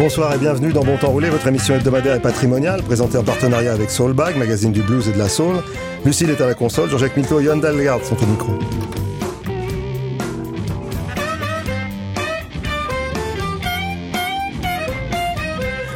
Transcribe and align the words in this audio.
Bonsoir 0.00 0.32
et 0.32 0.38
bienvenue 0.38 0.72
dans 0.72 0.82
Bon 0.82 0.96
Temps 0.96 1.10
Roulé, 1.10 1.28
votre 1.28 1.46
émission 1.46 1.74
hebdomadaire 1.74 2.14
et 2.14 2.20
patrimoniale, 2.20 2.82
présentée 2.82 3.18
en 3.18 3.22
partenariat 3.22 3.74
avec 3.74 3.90
Soulbag, 3.90 4.34
magazine 4.34 4.72
du 4.72 4.80
blues 4.80 5.06
et 5.08 5.12
de 5.12 5.18
la 5.18 5.28
soul. 5.28 5.56
Lucille 6.06 6.30
est 6.30 6.40
à 6.40 6.46
la 6.46 6.54
console, 6.54 6.88
Jean-Jacques 6.88 7.18
Minto 7.18 7.38
et 7.38 7.44
Yann 7.44 7.60
Dalgard 7.60 8.02
sont 8.02 8.16
au 8.16 8.26
micro. 8.26 8.52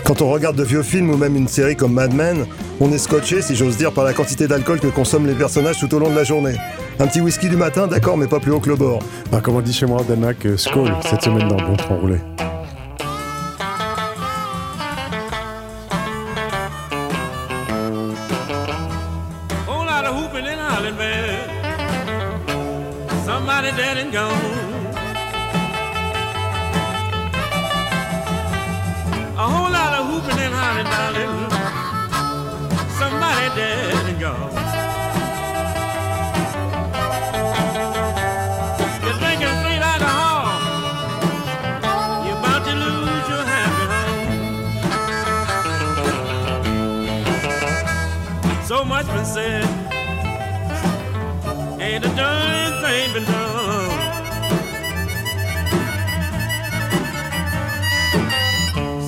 Quand 0.04 0.20
on 0.20 0.30
regarde 0.30 0.56
de 0.56 0.64
vieux 0.64 0.82
films 0.82 1.08
ou 1.08 1.16
même 1.16 1.34
une 1.34 1.48
série 1.48 1.74
comme 1.74 1.94
Mad 1.94 2.12
Men, 2.12 2.44
on 2.80 2.92
est 2.92 2.98
scotché, 2.98 3.40
si 3.40 3.56
j'ose 3.56 3.78
dire, 3.78 3.92
par 3.92 4.04
la 4.04 4.12
quantité 4.12 4.46
d'alcool 4.46 4.80
que 4.80 4.88
consomment 4.88 5.28
les 5.28 5.34
personnages 5.34 5.80
tout 5.80 5.94
au 5.94 5.98
long 5.98 6.10
de 6.10 6.16
la 6.16 6.24
journée. 6.24 6.56
Un 6.98 7.06
petit 7.06 7.22
whisky 7.22 7.48
du 7.48 7.56
matin, 7.56 7.86
d'accord, 7.86 8.18
mais 8.18 8.26
pas 8.26 8.38
plus 8.38 8.52
haut 8.52 8.60
que 8.60 8.68
le 8.68 8.76
bord. 8.76 8.98
Ah, 9.32 9.40
comme 9.40 9.56
on 9.56 9.62
dit 9.62 9.72
chez 9.72 9.86
moi, 9.86 10.02
Danak, 10.06 10.44
euh, 10.44 10.58
Skull, 10.58 10.92
cette 11.08 11.22
semaine 11.22 11.48
dans 11.48 11.56
Bon 11.56 11.74
Temps 11.74 11.96
Roulé. 11.96 12.18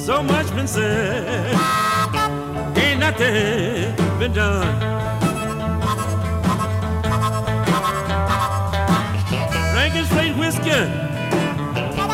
So 0.06 0.22
much 0.22 0.54
been 0.54 0.68
said. 0.68 1.52
Ain't 2.76 3.00
nothing 3.00 3.96
been 4.20 4.32
done. 4.32 4.78
Drinking 9.72 10.04
straight 10.04 10.36
whiskey. 10.36 10.70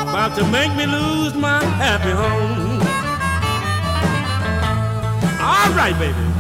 About 0.09 0.35
to 0.39 0.45
make 0.51 0.75
me 0.75 0.87
lose 0.87 1.35
my 1.35 1.63
happy 1.63 2.13
home. 2.13 2.81
All 5.43 5.71
right, 5.77 5.95
baby. 5.99 6.32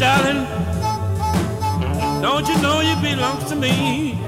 Darling. 0.00 0.46
Don't 2.22 2.48
you 2.48 2.56
know 2.62 2.80
you 2.80 2.96
belong 3.02 3.38
to 3.50 3.54
me? 3.54 4.18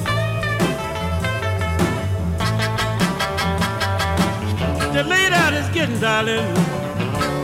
The 4.93 5.03
lay 5.03 5.31
down 5.31 5.55
is 5.55 5.69
getting 5.71 5.99
darling. 5.99 6.55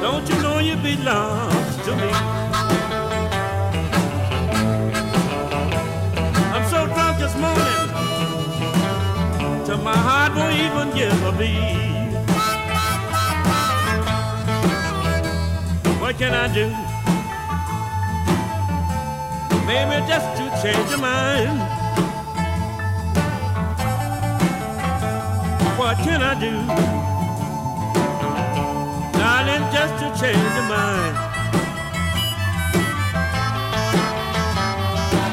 Don't 0.02 0.28
you 0.28 0.36
know 0.42 0.58
you 0.58 0.76
belong 0.76 1.50
to 1.86 1.96
me? 1.96 2.10
I'm 6.54 6.64
so 6.68 6.84
drunk 6.94 7.18
this 7.24 7.34
morning. 7.44 7.88
Till 9.64 9.78
my 9.78 9.96
heart 9.96 10.34
won't 10.36 10.54
even 10.66 10.86
give 10.94 11.18
a 11.24 11.32
beat. 11.32 12.12
What 16.02 16.18
can 16.18 16.34
I 16.34 16.52
do? 16.52 16.87
Maybe 19.68 20.00
just 20.08 20.24
to 20.38 20.44
change 20.62 20.88
your 20.88 20.98
mind. 20.98 21.60
What 25.78 25.98
can 25.98 26.22
I 26.22 26.34
do? 26.40 26.54
Darling, 29.18 29.64
just 29.70 29.94
to 30.00 30.08
change 30.18 30.52
your 30.56 30.68
mind. 30.72 31.14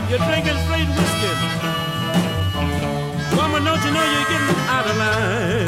You're 0.09 0.19
drinking 0.28 0.59
straight 0.66 0.90
whiskey. 0.97 1.34
Woman, 3.38 3.63
don't 3.63 3.81
you 3.85 3.91
know 3.96 4.03
you're 4.03 4.29
getting 4.31 4.59
out 4.67 4.85
of 4.85 4.97
line? 4.97 5.65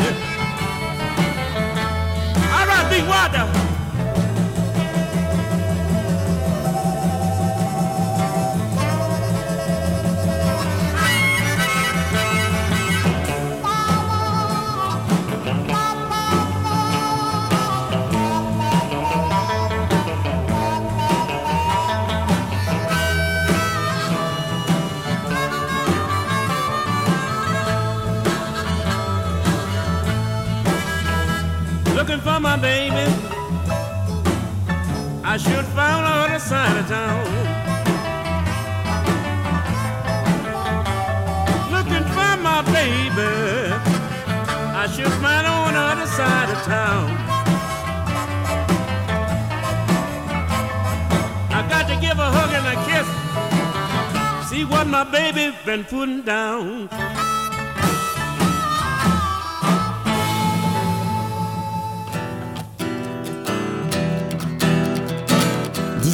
Baby 55.67 55.84
been 55.84 55.85
putting 55.85 56.22
down.– 56.22 56.90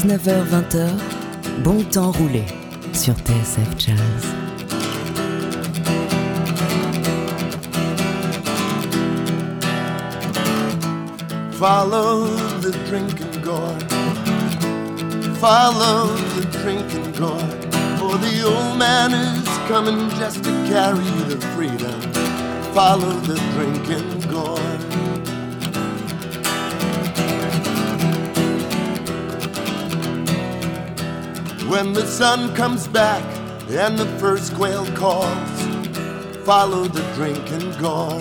19h-20h, 0.03 0.89
bon 1.63 1.81
temps 1.83 2.11
roulé 2.11 2.44
sur 2.91 3.13
TSF 3.13 3.77
Jazz. 3.77 4.25
Follow 11.53 12.25
the 12.59 12.71
drinking 12.89 13.41
gourd. 13.41 13.83
Follow 15.39 16.07
the 16.35 16.45
drinking 16.61 17.11
gourd. 17.13 17.63
For 17.97 18.17
the 18.17 18.44
old 18.45 18.77
man 18.77 19.13
is 19.13 19.42
coming 19.68 20.10
just 20.12 20.44
to 20.44 20.50
carry 20.68 21.06
the 21.27 21.39
freedom. 21.56 22.00
Follow 22.74 23.12
the 23.21 23.38
drinking 23.54 24.19
gourd. 24.30 24.60
When 31.69 31.94
the 31.94 32.06
sun 32.06 32.54
comes 32.56 32.88
back 32.88 33.24
and 33.69 33.98
the 33.98 34.06
first 34.19 34.54
quail 34.54 34.86
calls, 34.95 35.62
follow 36.45 36.86
the 36.86 37.04
drinking 37.15 37.71
gone. 37.80 38.19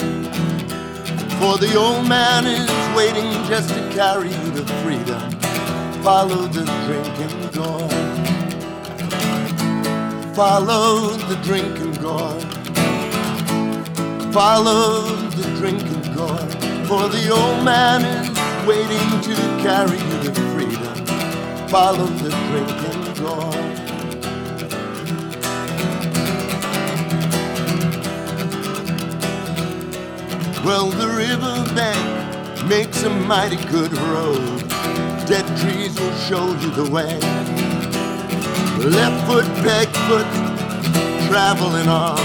For 1.41 1.59
the 1.59 1.75
old 1.77 2.09
man 2.09 2.47
is 2.47 2.97
waiting 2.97 3.31
just 3.49 3.69
to 3.71 3.91
carry 3.91 4.31
to 4.31 4.65
freedom. 4.83 5.31
Follow 6.03 6.47
the 6.47 6.65
drinking 6.87 7.51
gone. 7.51 8.12
Follow 10.35 11.11
the 11.29 11.37
drinking 11.43 11.93
gone. 12.01 12.41
Follow 14.33 15.03
the 15.29 15.43
drinking 15.59 16.15
gone. 16.15 16.49
For 16.87 17.07
the 17.11 17.29
old 17.31 17.63
man 17.63 18.03
is 18.03 18.31
waiting 18.67 19.21
to 19.29 19.35
carry 19.63 19.99
you 19.99 20.23
to 20.23 20.33
freedom. 20.55 21.07
Follow 21.69 22.07
the 22.07 22.31
drinking 22.49 23.15
gone. 23.23 23.73
Well, 30.65 30.89
the 30.89 31.09
riverbank 31.09 32.67
makes 32.67 33.03
a 33.03 33.11
mighty 33.11 33.63
good 33.67 33.93
road. 33.99 34.67
Dead 35.29 35.47
trees 35.59 36.01
will 36.01 36.17
show 36.17 36.47
you 36.61 36.71
the 36.71 36.91
way. 36.91 37.72
Left 38.79 39.27
foot, 39.27 39.47
peg 39.63 39.89
foot, 40.07 40.27
traveling 41.29 41.89
on. 41.89 42.19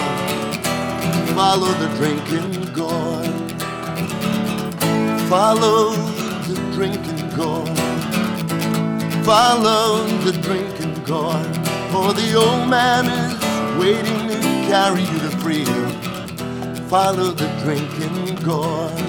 Follow 1.36 1.72
the 1.74 1.88
drinking 1.98 2.74
gourd. 2.74 3.28
Follow 5.30 5.92
the 6.48 6.56
drinking 6.74 7.30
gourd. 7.36 7.78
Follow 9.26 10.06
the 10.26 10.32
drinking 10.42 10.94
gourd. 11.04 11.56
For 11.92 12.14
the 12.14 12.34
old 12.36 12.70
man 12.70 13.06
is 13.06 13.80
waiting 13.80 14.28
to 14.30 14.40
carry 14.68 15.02
you 15.02 15.20
to 15.20 15.38
freedom 15.38 16.08
follow 16.90 17.32
the 17.32 17.48
drinking 17.64 18.36
gourd. 18.46 19.07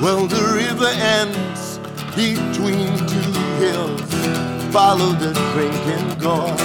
Well, 0.00 0.26
the 0.26 0.42
river 0.54 0.86
ends 0.86 1.78
between 2.14 2.96
two 3.08 3.32
hills. 3.60 4.00
Follow 4.72 5.12
the 5.12 5.32
drinking 5.52 6.18
gourd. 6.18 6.58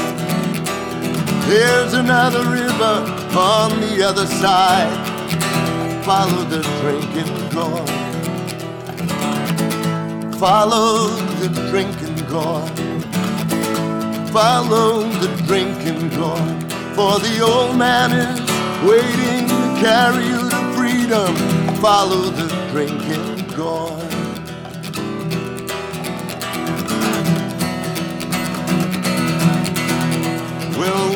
There's 1.47 1.93
another 1.93 2.43
river 2.49 2.95
on 3.37 3.79
the 3.81 4.03
other 4.03 4.27
side. 4.27 4.91
Follow 6.05 6.43
the 6.45 6.61
drinking 6.81 7.33
gourd. 7.51 7.89
Follow 10.35 11.07
the 11.39 11.49
drinking 11.69 12.27
gourd 12.27 12.91
follow 14.31 15.03
the 15.19 15.27
drinking 15.45 16.07
gourd. 16.09 16.63
For 16.95 17.19
the 17.19 17.41
old 17.45 17.77
man 17.77 18.11
is 18.13 18.39
waiting 18.87 19.47
to 19.47 19.61
carry 19.83 20.25
you 20.25 20.49
to 20.49 20.61
freedom. 20.73 21.35
Follow 21.81 22.29
the 22.29 22.50
drinking 22.71 23.47
gourd. 23.55 23.99
Well, 30.79 31.11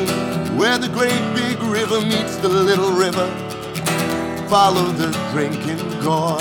where 0.58 0.78
the 0.78 0.90
great 0.92 1.22
big 1.34 1.60
river 1.62 2.00
meets 2.02 2.36
the 2.36 2.48
little 2.48 2.92
river, 2.92 3.26
follow 4.48 4.86
the 4.92 5.10
drinking 5.32 5.78
gourd. 6.00 6.40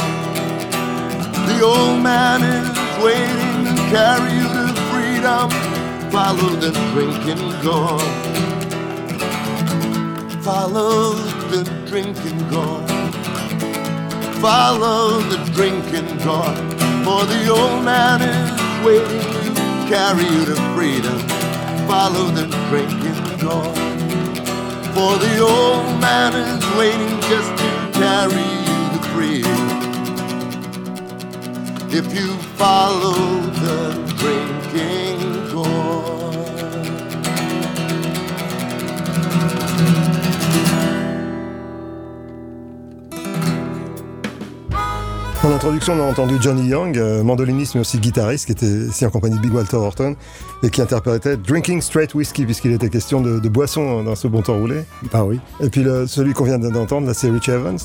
The 1.48 1.62
old 1.64 2.04
man 2.04 2.44
is 2.44 3.04
waiting 3.04 3.76
to 3.76 3.82
carry 3.90 4.34
you 4.34 4.48
to 4.48 4.82
freedom 4.92 5.76
follow 6.12 6.56
the 6.56 6.72
drinking 6.94 7.44
gourd. 7.62 8.02
Follow 10.44 11.14
the 11.50 11.64
drinking 11.88 12.38
gourd. 12.50 12.95
Follow 14.46 15.22
the 15.22 15.38
drinking 15.54 16.06
gourd. 16.20 16.56
For 17.04 17.26
the 17.26 17.50
old 17.50 17.84
man 17.84 18.22
is 18.22 18.86
waiting 18.86 19.56
to 19.56 19.88
carry 19.90 20.24
you 20.24 20.46
to 20.46 20.56
freedom. 20.76 21.18
Follow 21.88 22.26
the 22.30 22.46
drinking 22.70 23.40
gourd. 23.40 23.76
For 24.94 25.18
the 25.18 25.40
old 25.40 26.00
man 26.00 26.36
is 26.36 26.64
waiting 26.78 27.20
just 27.22 27.58
to 27.58 27.70
carry 27.94 28.46
you 28.68 28.80
to 28.94 29.00
freedom. 29.16 29.62
If 31.90 32.14
you 32.14 32.38
follow 32.54 33.14
the 33.64 33.94
drinking 34.20 35.50
gourd. 35.50 35.95
Introduction, 45.66 45.94
on 46.00 46.00
a 46.08 46.12
entendu 46.12 46.36
Johnny 46.40 46.68
Young, 46.68 46.96
euh, 46.96 47.24
mandoliniste 47.24 47.74
mais 47.74 47.82
aussi 47.82 47.98
guitariste, 47.98 48.46
qui 48.46 48.52
était 48.52 48.68
ici 48.68 49.04
en 49.04 49.10
compagnie 49.10 49.36
de 49.38 49.42
Big 49.42 49.52
Walter 49.52 49.78
Horton, 49.78 50.16
et 50.62 50.70
qui 50.70 50.80
interprétait 50.80 51.38
Drinking 51.38 51.82
Straight 51.82 52.14
Whiskey, 52.14 52.46
puisqu'il 52.46 52.72
était 52.72 52.90
question 52.90 53.20
de, 53.20 53.40
de 53.40 53.50
boisson 53.50 54.04
dans 54.04 54.14
ce 54.16 54.28
bon 54.28 54.44
temps 54.44 54.58
roulé. 54.58 54.84
Bah 55.12 55.24
oui. 55.26 55.40
Et 55.62 55.70
puis 55.70 55.82
le- 55.82 56.06
celui 56.06 56.34
qu'on 56.34 56.44
vient 56.44 56.60
d'entendre, 56.60 57.08
là, 57.08 57.16
c'est 57.16 57.32
Rich 57.32 57.50
Evans. 57.50 57.80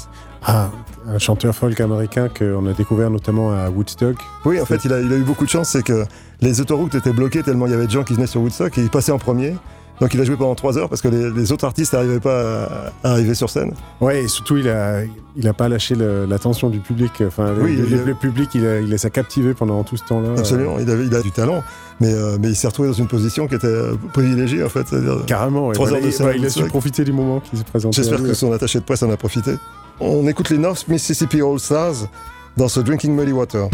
Ah, 0.45 0.71
un 1.07 1.19
chanteur 1.19 1.55
folk 1.55 1.81
américain 1.81 2.29
qu'on 2.29 2.67
a 2.67 2.73
découvert 2.75 3.09
notamment 3.11 3.51
à 3.53 3.71
Woodstock. 3.71 4.17
Oui, 4.45 4.61
en 4.61 4.67
fait, 4.67 4.85
il 4.85 4.93
a, 4.93 5.01
il 5.01 5.11
a 5.11 5.17
eu 5.17 5.23
beaucoup 5.23 5.47
de 5.47 5.51
chance, 5.51 5.71
c'est 5.71 5.83
que 5.83 6.05
les 6.43 6.61
autoroutes 6.61 6.95
étaient 6.95 7.13
bloquées 7.15 7.43
tellement 7.43 7.65
il 7.67 7.73
y 7.73 7.75
avait 7.75 7.87
de 7.87 7.91
gens 7.91 8.05
qui 8.05 8.13
venaient 8.13 8.27
sur 8.27 8.43
Woodstock 8.43 8.77
et 8.77 8.83
il 8.83 8.91
passait 8.91 9.13
en 9.13 9.19
premier. 9.19 9.55
Donc 10.01 10.15
il 10.15 10.21
a 10.21 10.25
joué 10.25 10.37
pendant 10.37 10.55
trois 10.55 10.79
heures 10.79 10.89
parce 10.89 11.03
que 11.03 11.09
les, 11.09 11.31
les 11.31 11.53
autres 11.53 11.65
artistes 11.67 11.93
n'arrivaient 11.93 12.21
pas 12.21 12.65
à, 12.65 12.93
à 13.05 13.11
arriver 13.13 13.35
sur 13.35 13.51
scène. 13.51 13.73
Ouais, 14.01 14.23
et 14.25 14.29
surtout, 14.29 14.57
il 14.57 14.69
a, 14.69 15.03
il 15.37 15.47
a 15.47 15.53
pas 15.53 15.69
lâché 15.69 15.95
l'attention 15.95 16.71
du 16.71 16.79
public. 16.81 17.23
Enfin, 17.27 17.53
Oui, 17.61 17.77
le, 17.77 18.15
public, 18.15 18.51
il, 18.55 18.67
a- 18.67 18.81
il 18.81 18.89
les 18.89 19.05
a 19.05 19.11
captivés 19.11 19.53
pendant 19.53 19.85
tout 19.85 19.97
ce 19.99 20.05
temps-là. 20.05 20.31
Absolument, 20.39 20.79
il, 20.79 20.89
avait, 20.91 21.05
il 21.05 21.15
a 21.15 21.21
du 21.21 21.31
talent, 21.33 21.63
mais, 22.01 22.13
euh, 22.15 22.39
mais 22.41 22.49
il 22.49 22.57
s'est 22.57 22.67
retrouvé 22.69 22.89
dans 22.89 22.95
une 22.95 23.09
position 23.09 23.47
qui 23.47 23.55
était 23.57 23.67
euh, 23.67 23.95
privilégiée 24.15 24.65
en 24.65 24.71
fait. 24.71 24.87
Carrément, 25.27 25.69
ouais. 25.69 25.75
Trois 25.75 25.89
Voilà, 25.89 25.99
heures 25.99 26.03
de 26.05 26.09
il- 26.11 26.17
scène 26.17 26.33
il 26.37 26.47
a 26.47 26.51
su 26.51 26.65
profiter 26.65 27.05
du 27.05 27.13
moment 27.13 27.41
qui 27.41 27.57
s'est 27.59 27.65
présenté. 27.65 27.97
J'espère 27.97 28.23
que 28.23 28.33
son 28.33 28.53
attaché 28.53 28.79
de 28.79 28.85
presse 28.85 29.03
en 29.03 29.11
a 29.11 29.17
profité. 29.19 29.53
On 30.01 30.27
écoute 30.27 30.49
les 30.49 30.57
North 30.59 30.89
Mississippi 30.89 31.43
All 31.43 31.59
Stars 31.61 32.09
dans 32.57 32.69
ce 32.69 32.81
Drinking 32.81 33.15
Muddy 33.15 33.33
Water. 33.33 33.69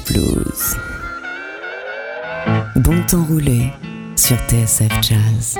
Blues. 0.00 0.76
Bon 2.76 3.02
temps 3.06 3.24
roulé 3.24 3.72
sur 4.16 4.36
TSF 4.48 4.92
Jazz. 5.02 5.58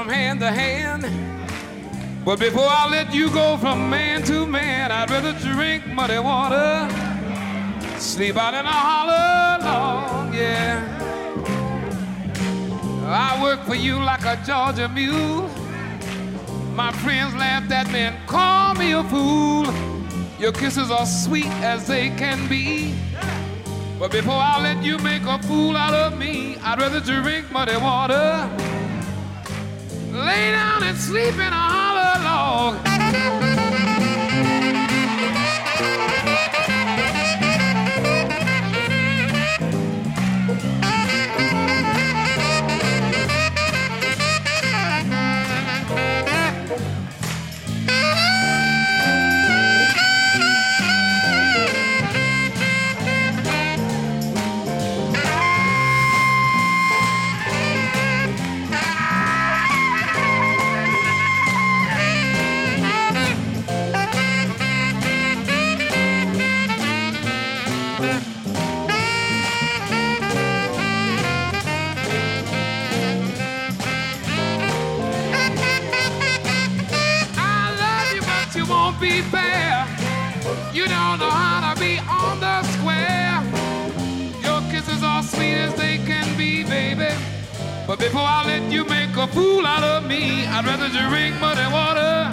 From 0.00 0.08
hand 0.08 0.40
to 0.40 0.50
hand. 0.50 1.04
But 2.24 2.38
before 2.38 2.66
I 2.66 2.88
let 2.88 3.12
you 3.12 3.28
go 3.28 3.58
from 3.58 3.90
man 3.90 4.22
to 4.22 4.46
man, 4.46 4.90
I'd 4.90 5.10
rather 5.10 5.34
drink 5.40 5.86
muddy 5.88 6.18
water, 6.18 6.88
sleep 7.98 8.36
out 8.38 8.54
in 8.54 8.64
a 8.64 8.78
hollow 8.88 9.62
log, 9.62 10.34
yeah. 10.34 10.80
I 13.04 13.42
work 13.42 13.62
for 13.64 13.74
you 13.74 13.96
like 13.96 14.24
a 14.24 14.42
Georgia 14.46 14.88
mule. 14.88 15.50
My 16.74 16.92
friends 16.92 17.34
laughed 17.34 17.70
at 17.70 17.92
me 17.92 17.98
and 17.98 18.16
called 18.26 18.78
me 18.78 18.92
a 18.92 19.04
fool. 19.04 19.66
Your 20.38 20.52
kisses 20.52 20.90
are 20.90 21.04
sweet 21.04 21.52
as 21.62 21.86
they 21.86 22.08
can 22.08 22.48
be. 22.48 22.94
But 23.98 24.12
before 24.12 24.40
I 24.40 24.62
let 24.62 24.82
you 24.82 24.96
make 24.98 25.24
a 25.24 25.38
fool 25.42 25.76
out 25.76 25.92
of 25.92 26.18
me, 26.18 26.56
I'd 26.62 26.80
rather 26.80 27.00
drink 27.00 27.52
muddy 27.52 27.76
water. 27.76 28.69
Lay 30.30 30.52
down 30.52 30.84
and 30.84 30.96
sleep 30.96 31.34
in 31.40 31.59
before 88.00 88.22
I 88.24 88.44
let 88.46 88.72
you 88.72 88.84
make 88.86 89.14
a 89.14 89.26
fool 89.26 89.66
out 89.66 89.84
of 89.84 90.06
me, 90.08 90.46
I'd 90.46 90.64
rather 90.64 90.88
drink 90.88 91.38
muddy 91.38 91.68
water. 91.70 92.32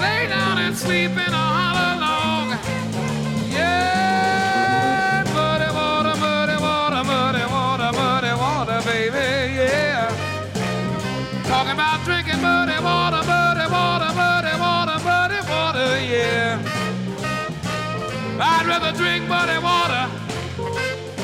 Lay 0.00 0.26
down 0.26 0.56
and 0.58 0.74
sleep 0.74 1.12
in 1.12 1.32
a 1.42 1.46
hollow 1.56 2.00
log. 2.00 2.56
Yeah, 3.52 5.22
muddy 5.36 5.68
water, 5.68 6.16
muddy 6.18 6.56
water, 6.56 7.04
muddy 7.04 7.44
water, 7.52 7.92
muddy 7.92 8.34
water, 8.40 8.80
baby, 8.88 9.54
yeah. 9.60 10.08
Talking 11.44 11.72
about 11.72 12.02
drinking 12.04 12.40
muddy 12.40 12.78
water, 12.82 13.22
muddy 13.28 13.66
water, 13.70 14.12
muddy 14.16 14.54
water, 14.64 14.98
muddy 15.04 15.40
water, 15.44 16.00
yeah. 16.00 16.56
I'd 18.40 18.66
rather 18.66 18.96
drink 18.96 19.28
muddy 19.28 19.58
water, 19.60 20.08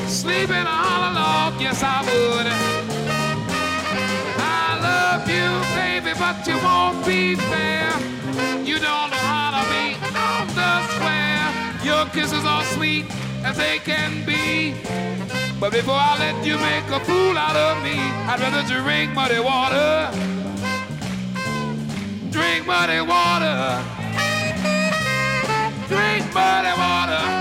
sleep 0.07 0.49
in 0.49 0.65
a 0.73 0.77
hollow 0.85 1.13
log, 1.15 1.59
yes 1.59 1.81
I 1.81 2.05
would. 2.05 2.80
But 6.21 6.45
you 6.45 6.55
won't 6.57 7.03
be 7.03 7.33
fair. 7.33 7.89
You 8.63 8.77
don't 8.77 9.09
know 9.13 9.25
how 9.33 9.49
to 9.57 9.63
be 9.73 9.85
on 10.29 10.45
the 10.59 10.73
square. 10.93 11.47
Your 11.83 12.05
kisses 12.13 12.45
are 12.45 12.63
sweet 12.75 13.05
as 13.43 13.57
they 13.57 13.79
can 13.79 14.23
be. 14.23 14.75
But 15.59 15.71
before 15.71 16.01
I 16.11 16.13
let 16.19 16.45
you 16.45 16.57
make 16.59 16.87
a 16.97 16.99
fool 17.07 17.35
out 17.35 17.55
of 17.55 17.81
me, 17.83 17.97
I'd 18.29 18.39
rather 18.39 18.63
drink 18.69 19.15
muddy 19.15 19.39
water. 19.39 20.11
Drink 22.29 22.67
muddy 22.67 23.01
water. 23.01 23.83
Drink 25.89 26.23
muddy 26.35 26.73
water. 26.83 27.40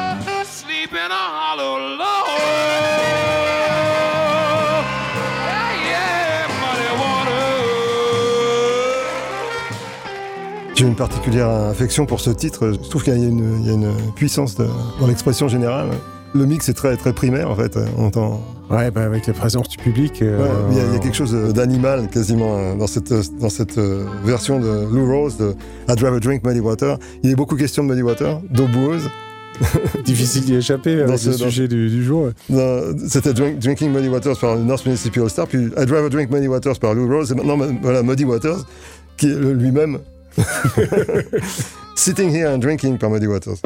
J'ai 10.81 10.87
une 10.87 10.95
particulière 10.97 11.51
affection 11.51 12.07
pour 12.07 12.21
ce 12.21 12.31
titre. 12.31 12.73
Je 12.73 12.89
trouve 12.89 13.03
qu'il 13.05 13.13
y 13.13 13.23
a 13.23 13.29
une, 13.29 13.61
il 13.61 13.67
y 13.67 13.71
a 13.71 13.75
une 13.75 13.93
puissance 14.17 14.55
de- 14.57 14.67
dans 14.99 15.07
l'expression 15.07 15.47
générale. 15.47 15.89
Le 16.35 16.47
mix 16.47 16.71
est 16.71 16.73
très, 16.73 16.97
très 16.97 17.13
primaire 17.13 17.51
en 17.51 17.55
fait. 17.55 17.79
On 17.99 18.07
entend. 18.07 18.41
Ouais, 18.71 18.91
bah, 18.91 19.03
avec 19.05 19.27
la 19.27 19.35
présence 19.35 19.69
du 19.69 19.77
public. 19.77 20.23
euh, 20.23 20.43
Ouais, 20.43 20.49
il, 20.71 20.77
y 20.79 20.81
a, 20.81 20.93
y 20.95 20.97
a 20.97 20.99
quelque 21.01 21.17
chose 21.17 21.35
d'animal 21.53 22.09
quasiment 22.09 22.57
euh, 22.57 22.75
dans 22.77 22.87
cette, 22.87 23.13
dans 23.39 23.51
cette 23.51 23.77
euh, 23.77 24.07
version 24.25 24.59
de 24.59 24.87
Lou 24.91 25.05
Rose 25.13 25.37
de 25.37 25.55
I'd 25.91 26.01
rather 26.03 26.19
drink 26.19 26.45
muddy 26.45 26.61
water. 26.61 26.97
Il 27.23 27.29
y 27.29 27.33
a 27.35 27.37
beaucoup 27.37 27.57
de 27.57 27.61
questions 27.61 27.85
de 27.85 27.89
muddy 27.91 28.01
water, 28.03 28.41
d'eau 28.51 28.67
boueuse. 28.73 29.11
Difficile 30.07 30.47
d'y 30.47 30.55
échapper 30.55 31.05
Dans 31.05 31.19
ce- 31.19 31.27
le 31.27 31.33
dans- 31.37 31.45
sujet 31.45 31.69
du, 31.69 31.91
du 31.91 32.03
jour. 32.03 32.31
C'était 33.07 33.35
Drink- 33.35 33.59
Drinking 33.59 33.93
Muddy 33.93 34.09
Waters 34.09 34.39
par 34.41 34.57
North 34.57 34.87
Mississippi 34.87 35.21
All 35.21 35.29
Star, 35.29 35.47
puis 35.47 35.67
I'd 35.77 35.91
rather 35.91 36.09
drink 36.09 36.31
Muddy 36.31 36.49
Waters 36.49 36.79
par 36.79 36.95
Lou 36.95 37.07
Rose, 37.07 37.31
et 37.33 37.35
maintenant 37.35 37.59
voilà 37.83 38.03
Muddy 38.03 38.25
Waters, 38.25 38.65
qui 39.19 39.27
est 39.27 39.35
lui-même 39.35 39.99
Sitting 41.95 42.31
Here 42.31 42.49
and 42.49 42.63
Drinking 42.63 42.99
par 42.99 43.11
Muddy 43.11 43.27
Waters. 43.27 43.61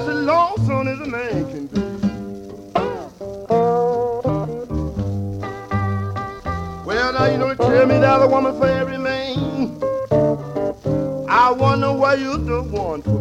That's 0.00 0.16
as 0.16 0.24
lonesome 0.24 0.88
as 0.88 0.98
a 1.00 1.06
man 1.06 1.50
can 1.50 1.66
be. 1.66 1.80
Well, 6.86 7.12
now 7.12 7.26
you 7.26 7.38
don't 7.38 7.56
tell 7.58 7.86
me 7.86 7.98
that 7.98 8.22
a 8.22 8.26
woman 8.26 8.58
for 8.58 8.66
every 8.66 8.96
man. 8.96 9.78
I 11.28 11.50
wonder 11.50 11.92
why 11.92 12.14
you 12.14 12.38
the 12.38 12.62
one 12.62 13.02
for. 13.02 13.19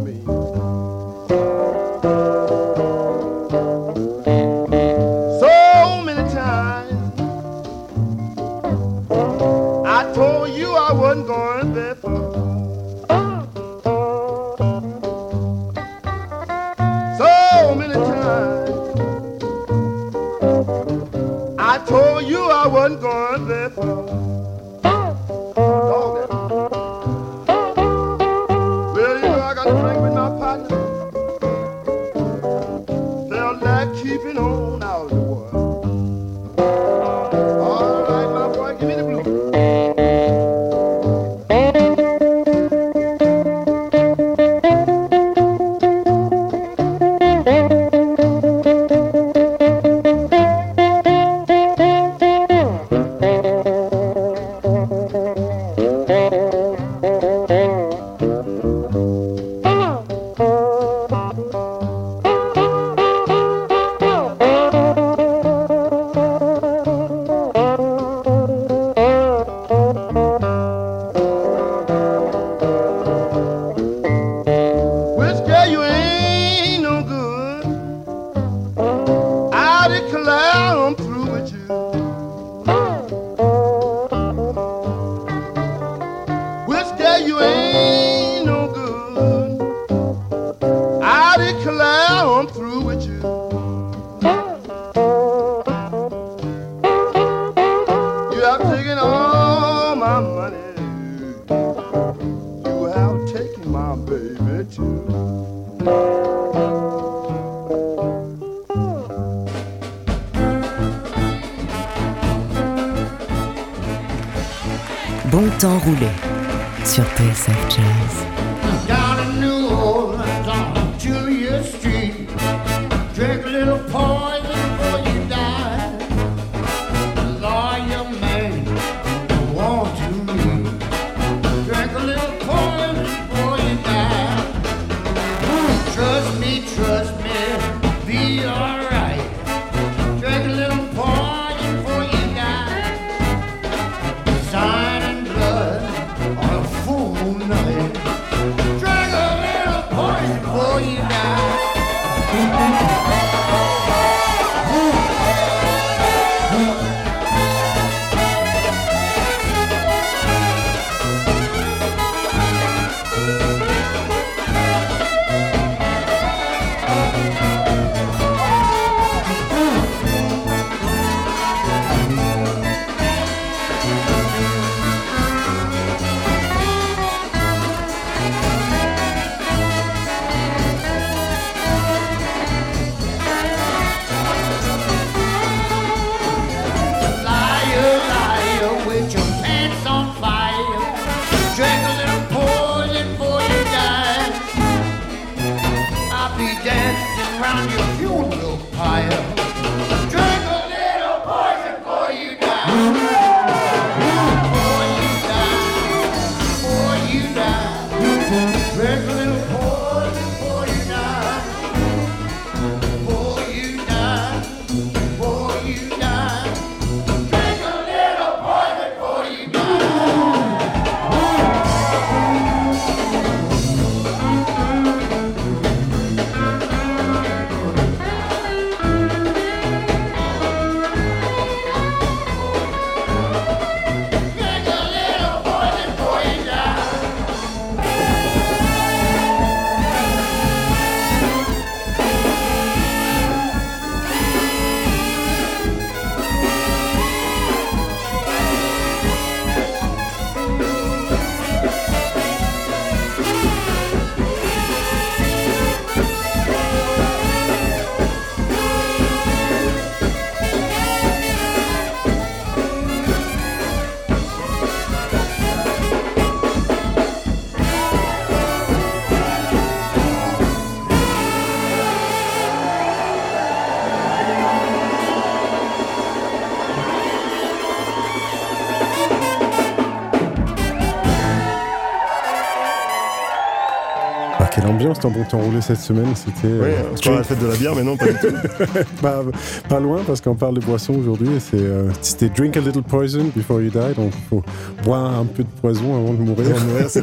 Ambiance 285.05 285.29
Temps 285.29 285.39
Roulé 285.39 285.61
cette 285.61 285.79
semaine, 285.79 286.07
c'était... 286.15 286.47
Oui, 286.47 286.69
euh, 286.69 286.81
on 286.91 286.95
se 286.95 287.01
croirait 287.01 287.17
à 287.17 287.21
la 287.21 287.23
fête 287.23 287.39
de 287.39 287.47
la 287.47 287.55
bière, 287.55 287.75
mais 287.75 287.83
non, 287.83 287.97
pas 287.97 288.07
du 288.07 288.13
tout. 288.13 288.35
pas, 289.01 289.21
pas 289.67 289.79
loin 289.79 290.01
parce 290.05 290.21
qu'on 290.21 290.35
parle 290.35 290.55
de 290.55 290.61
boisson 290.61 290.95
aujourd'hui 290.95 291.29
euh, 291.53 291.89
c'était 292.01 292.29
Drink 292.29 292.57
a 292.57 292.59
little 292.59 292.81
poison 292.81 293.25
before 293.35 293.61
you 293.61 293.69
die, 293.69 293.95
donc 293.95 294.13
il 294.15 294.27
faut 294.29 294.43
boire 294.83 295.19
un 295.19 295.25
peu 295.25 295.43
de 295.43 295.49
poison 295.61 295.95
avant 295.95 296.13
de 296.13 296.19
mourir. 296.19 296.47
Avant 296.47 296.65
de 296.65 296.71
mourir, 296.71 296.89
c'est 296.89 297.01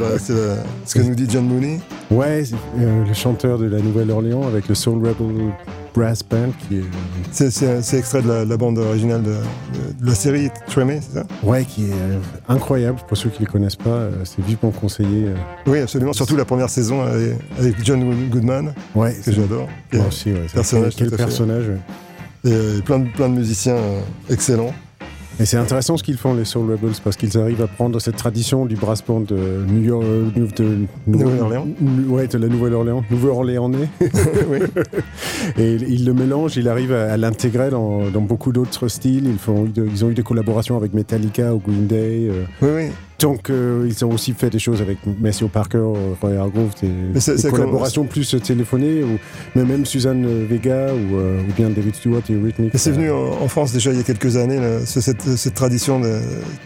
ce 0.85 0.95
que 0.95 1.01
nous 1.01 1.15
dit 1.15 1.27
John 1.29 1.45
Mooney. 1.45 1.79
Ouais, 2.11 2.43
euh, 2.79 3.05
le 3.05 3.13
chanteur 3.13 3.57
de 3.57 3.65
la 3.65 3.79
Nouvelle-Orléans 3.79 4.43
avec 4.47 4.67
le 4.67 4.75
Soul 4.75 4.99
Rebel 4.99 5.51
Brass 5.97 6.21
Band 6.23 6.51
qui 6.67 6.77
est... 6.77 6.83
C'est- 7.31 7.97
extrait 7.97 8.21
de 8.21 8.27
la, 8.27 8.45
de 8.45 8.49
la 8.49 8.57
bande 8.57 8.77
originale 8.77 9.23
de, 9.23 9.31
de- 9.31 10.01
de 10.01 10.05
la 10.09 10.15
série 10.15 10.49
Tremé, 10.67 10.99
c'est 11.01 11.19
ça? 11.19 11.23
Ouais, 11.43 11.65
qui 11.65 11.85
est 11.85 11.93
euh, 11.93 12.19
incroyable. 12.47 12.99
Pour 13.07 13.17
ceux 13.17 13.29
qui 13.29 13.41
ne 13.41 13.45
les 13.47 13.51
connaissent 13.51 13.75
pas, 13.75 13.89
euh, 13.89 14.11
c'est 14.23 14.43
vivement 14.45 14.71
conseillé. 14.71 15.27
euh. 15.29 15.35
Oui, 15.65 15.79
absolument. 15.79 16.13
Surtout 16.13 16.35
la 16.37 16.45
première 16.45 16.69
saison 16.69 17.01
avec, 17.01 17.33
avec 17.59 17.75
John 17.83 18.29
Goodman, 18.29 18.73
Ouais, 18.95 19.15
que 19.25 19.31
j'adore. 19.31 19.67
Moi 19.93 20.05
aussi, 20.07 20.31
ouais. 20.31 20.45
Personnage 20.53 20.93
Quel, 20.95 21.09
personnage. 21.11 21.65
ouais. 21.67 22.51
Et 22.77 22.81
plein, 22.83 22.99
de, 22.99 23.09
plein 23.09 23.29
de 23.29 23.33
musiciens 23.35 23.77
excellents. 24.29 24.73
Et 25.39 25.45
c'est 25.45 25.57
intéressant 25.57 25.97
ce 25.97 26.03
qu'ils 26.03 26.17
font, 26.17 26.33
les 26.33 26.45
Soul 26.45 26.71
Rebels, 26.71 26.93
parce 27.03 27.15
qu'ils 27.15 27.37
arrivent 27.37 27.61
à 27.61 27.67
prendre 27.67 27.99
cette 27.99 28.15
tradition 28.15 28.65
du 28.65 28.75
brass 28.75 29.03
band 29.05 29.19
de 29.21 29.35
New 29.67 29.83
York, 29.83 30.03
euh, 30.03 30.47
de 30.57 30.87
Nouvelle-Orléans. 31.05 31.67
Ouais, 32.07 32.25
de 32.27 32.37
la 32.39 32.47
Nouvelle-Orléans, 32.47 33.03
Nouvelle-Orléanais. 33.11 33.87
oui. 34.49 34.59
Et 35.59 35.73
ils 35.75 36.05
le 36.05 36.13
mélangent, 36.13 36.57
ils 36.57 36.67
arrivent 36.67 36.93
à, 36.93 37.11
à 37.13 37.17
l'intégrer 37.17 37.69
dans, 37.69 38.09
dans 38.09 38.21
beaucoup 38.21 38.51
d'autres 38.51 38.87
styles. 38.87 39.27
Ils, 39.27 39.37
font, 39.37 39.67
ils 39.75 40.03
ont 40.03 40.09
eu 40.09 40.15
des 40.15 40.23
collaborations 40.23 40.75
avec 40.75 40.93
Metallica 40.95 41.53
ou 41.53 41.59
Green 41.59 41.85
Day. 41.85 42.29
euh, 42.31 42.43
Oui, 42.63 42.69
oui. 42.75 42.91
Donc, 43.19 43.49
euh, 43.49 43.87
ils 43.89 44.05
ont 44.05 44.11
aussi 44.11 44.33
fait 44.33 44.51
des 44.51 44.59
choses 44.59 44.79
avec 44.79 44.99
Matthew 45.19 45.45
Parker, 45.47 45.79
euh, 45.79 46.13
Roy 46.21 46.35
Hargrove, 46.35 46.69
des, 46.81 46.87
des 47.35 47.49
collaborations 47.49 48.05
plus 48.05 48.35
téléphonées, 48.43 49.01
ou, 49.03 49.17
mais 49.55 49.63
même 49.63 49.87
Suzanne 49.87 50.45
Vega 50.45 50.93
ou, 50.93 51.15
euh, 51.17 51.39
ou 51.41 51.53
bien 51.53 51.69
David 51.71 51.95
Stewart 51.95 52.21
et 52.29 52.33
Eurythmics. 52.33 52.75
Et 52.75 52.77
c'est 52.77 52.91
venu 52.91 53.09
en, 53.09 53.41
en 53.41 53.47
France 53.47 53.73
déjà 53.73 53.91
il 53.91 53.97
y 53.97 53.99
a 53.99 54.03
quelques 54.03 54.37
années, 54.37 54.59
là, 54.59 54.85
cette, 54.85 55.21
cette 55.23 55.53
tradition 55.55 55.99
de- 55.99 56.19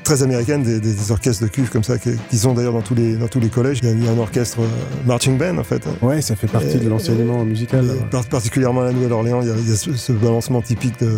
très 0.04 0.24
américaine 0.24 0.62
des, 0.64 1.12
orchestres 1.12 1.44
de 1.44 1.48
cuivre 1.50 1.70
comme 1.72 1.84
ça, 1.84 1.98
qu'ils 1.98 2.48
ont 2.50 2.54
d'ailleurs 2.54 2.74
dans 2.74 2.82
tous 2.82 2.96
les, 2.96 3.16
dans 3.16 3.30
tous 3.30 3.40
les 3.40 3.50
collèges. 3.50 3.80
Il 3.84 3.88
y 3.88 3.92
a, 3.92 3.94
il 3.96 4.04
y 4.04 4.08
a 4.10 4.12
un 4.12 4.18
orchestre 4.18 4.60
euh, 4.60 4.68
marching 5.08 5.38
band 5.38 5.58
en 5.58 5.64
fait. 5.64 5.88
hein. 5.88 6.06
Ouais, 6.06 6.22
ça 6.22 6.36
fait 6.36 6.48
partie 6.48 6.76
Et- 6.76 6.80
de 6.80 6.90
l'enseignement 6.90 7.46
musical. 7.46 7.86
Et 7.86 8.30
particulièrement 8.30 8.82
à 8.82 8.86
la 8.86 8.92
Nouvelle-Orléans, 8.92 9.42
il 9.42 9.48
y 9.48 9.52
a, 9.52 9.56
il 9.58 9.70
y 9.70 9.72
a 9.72 9.76
ce, 9.78 9.94
ce 9.94 10.12
balancement 10.12 10.62
typique 10.62 11.00
de, 11.00 11.18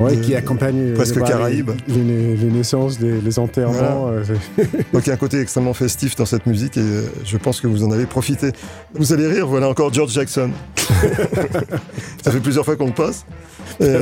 Ouais, 0.00 0.16
qui 0.18 0.34
accompagne 0.36 0.78
euh, 0.78 0.94
presque 0.94 1.18
bah, 1.18 1.26
Caraïbes. 1.26 1.70
Les, 1.88 1.94
les- 2.04 2.36
les 2.36 2.50
naissances, 2.50 3.00
les, 3.00 3.20
les 3.20 3.38
enterrements. 3.38 4.08
euh, 4.08 4.22
Donc 4.92 5.04
il 5.04 5.08
y 5.08 5.10
a 5.10 5.14
un 5.14 5.18
côté 5.18 5.40
extrêmement 5.40 5.74
festif 5.74 6.14
dans 6.14 6.26
cette 6.26 6.46
musique 6.46 6.76
et 6.76 6.80
euh, 6.80 7.02
je 7.24 7.36
pense 7.36 7.60
que 7.60 7.66
vous 7.66 7.82
en 7.82 7.90
avez 7.90 8.06
profité. 8.06 8.52
Vous 8.94 9.12
allez 9.12 9.26
rire, 9.26 9.46
voilà 9.48 9.68
encore 9.68 9.92
George 9.92 10.12
Jackson. 10.12 10.50
Ça 12.24 12.30
fait 12.30 12.40
plusieurs 12.40 12.64
fois 12.64 12.76
qu'on 12.76 12.86
le 12.86 12.92
passe. 12.92 13.24
Et, 13.80 13.96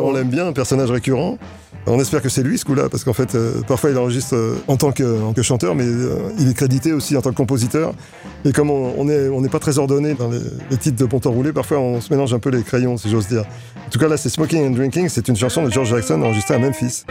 on 0.00 0.12
l'aime 0.12 0.28
bien, 0.28 0.46
un 0.46 0.52
personnage 0.52 0.90
récurrent. 0.90 1.38
On 1.86 1.98
espère 1.98 2.22
que 2.22 2.28
c'est 2.28 2.44
lui 2.44 2.58
ce 2.58 2.64
coup-là, 2.64 2.88
parce 2.88 3.02
qu'en 3.02 3.12
fait, 3.12 3.34
euh, 3.34 3.60
parfois 3.66 3.90
il 3.90 3.98
enregistre 3.98 4.36
euh, 4.36 4.54
en 4.68 4.76
tant 4.76 4.92
que, 4.92 5.42
chanteur, 5.42 5.74
mais 5.74 5.84
euh, 5.84 6.14
il 6.38 6.48
est 6.48 6.54
crédité 6.54 6.92
aussi 6.92 7.16
en 7.16 7.22
tant 7.22 7.30
que 7.30 7.36
compositeur. 7.36 7.92
Et 8.44 8.52
comme 8.52 8.70
on 8.70 8.94
on 8.96 9.08
est- 9.08 9.28
on 9.28 9.40
n'est 9.40 9.48
pas 9.48 9.58
très 9.58 9.78
ordonné 9.78 10.14
dans 10.14 10.30
les, 10.30 10.76
titres 10.76 10.96
de 10.98 11.06
Ponton 11.06 11.32
Roulé, 11.32 11.52
parfois 11.52 11.78
on 11.80 12.00
se 12.00 12.12
mélange 12.12 12.32
un 12.34 12.38
peu 12.38 12.50
les 12.50 12.62
crayons, 12.62 12.96
si 12.96 13.10
j'ose 13.10 13.26
dire. 13.26 13.44
En 13.86 13.90
tout 13.90 13.98
cas, 13.98 14.06
là, 14.08 14.16
c'est 14.16 14.28
Smoking 14.28 14.68
and 14.68 14.70
Drinking, 14.70 15.08
c'est 15.08 15.26
une 15.28 15.36
chanson 15.36 15.64
de 15.64 15.70
George 15.72 15.90
Jackson 15.90 16.22
enregistrée 16.22 16.54
à 16.54 16.58
Memphis. 16.58 17.04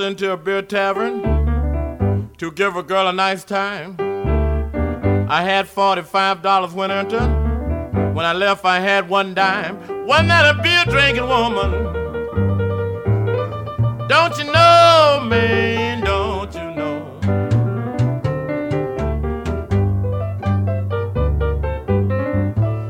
Into 0.00 0.32
a 0.32 0.36
beer 0.38 0.62
tavern 0.62 1.20
to 2.38 2.50
give 2.52 2.74
a 2.74 2.82
girl 2.82 3.06
a 3.08 3.12
nice 3.12 3.44
time. 3.44 3.96
I 5.28 5.42
had 5.42 5.66
$45 5.66 6.72
when 6.72 6.90
entered. 6.90 8.14
When 8.14 8.24
I 8.24 8.32
left, 8.32 8.64
I 8.64 8.80
had 8.80 9.10
one 9.10 9.34
dime. 9.34 10.06
Wasn't 10.06 10.28
that 10.28 10.56
a 10.56 10.62
beer 10.62 10.84
drinking 10.86 11.28
woman? 11.28 11.70
Don't 14.08 14.38
you 14.38 14.44
know, 14.44 15.20
man? 15.28 16.02
Don't 16.02 16.54
you 16.54 16.70
know? 16.78 17.04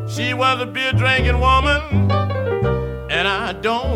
She 0.08 0.32
was 0.32 0.62
a 0.62 0.66
beer 0.66 0.92
drinking 0.92 1.40
woman, 1.40 1.82
and 3.10 3.26
I 3.26 3.52
don't 3.60 3.89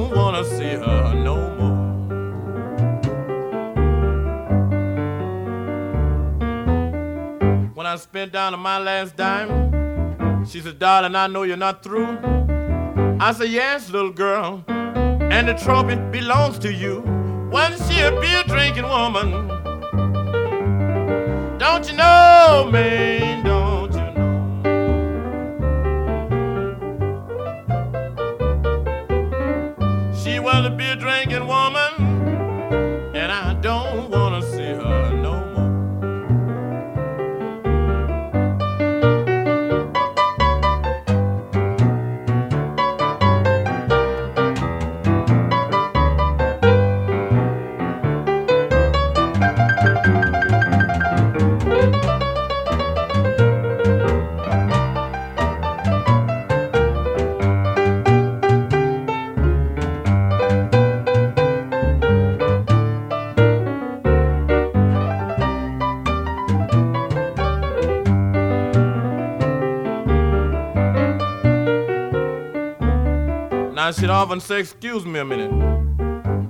Down 8.33 8.53
to 8.53 8.59
my 8.59 8.79
last 8.79 9.17
dime, 9.17 10.45
she 10.47 10.61
said, 10.61 10.79
Darling, 10.79 11.15
I 11.15 11.27
know 11.27 11.43
you're 11.43 11.57
not 11.57 11.83
through. 11.83 12.19
I 13.21 13.33
said, 13.33 13.51
Yes, 13.51 13.91
little 13.91 14.13
girl, 14.13 14.65
and 14.67 15.47
the 15.47 15.55
trophy 15.55 15.97
belongs 16.11 16.59
to 16.61 16.73
you. 16.73 17.01
Wasn't 17.53 17.83
she 17.91 18.01
a 18.01 18.11
beer 18.21 18.43
drinking 18.45 18.85
woman? 18.85 19.49
Don't 21.59 21.87
you 21.89 21.97
know, 21.97 22.69
man? 22.73 23.45
Don't 23.45 23.93
you 23.93 24.01
know? 24.15 24.35
She 30.15 30.39
was 30.41 30.67
a 30.67 30.71
beer 30.71 30.97
drinking 30.97 31.47
woman, 31.47 31.94
She'd 73.99 74.11
often 74.11 74.41
say, 74.41 74.59
excuse 74.59 75.07
me 75.07 75.21
a 75.21 75.25
minute. 75.25 75.53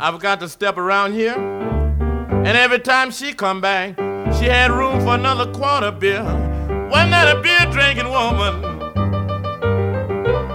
I've 0.01 0.19
got 0.19 0.41
to 0.41 0.49
step 0.49 0.79
around 0.79 1.13
here. 1.13 1.35
And 1.35 2.49
every 2.49 2.79
time 2.79 3.11
she 3.11 3.35
come 3.35 3.61
back, 3.61 3.99
she 4.39 4.47
had 4.47 4.71
room 4.71 5.01
for 5.01 5.15
another 5.15 5.53
quarter 5.53 5.91
beer. 5.91 6.23
Wasn't 6.23 7.11
that 7.11 7.37
a 7.37 7.41
beer 7.41 7.71
drinking 7.71 8.09
woman? 8.09 8.63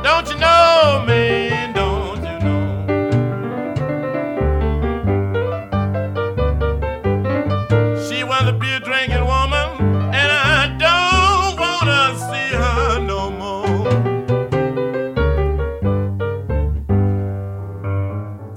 Don't 0.04 0.30
you 0.30 0.38
know, 0.39 1.04
man? 1.06 1.28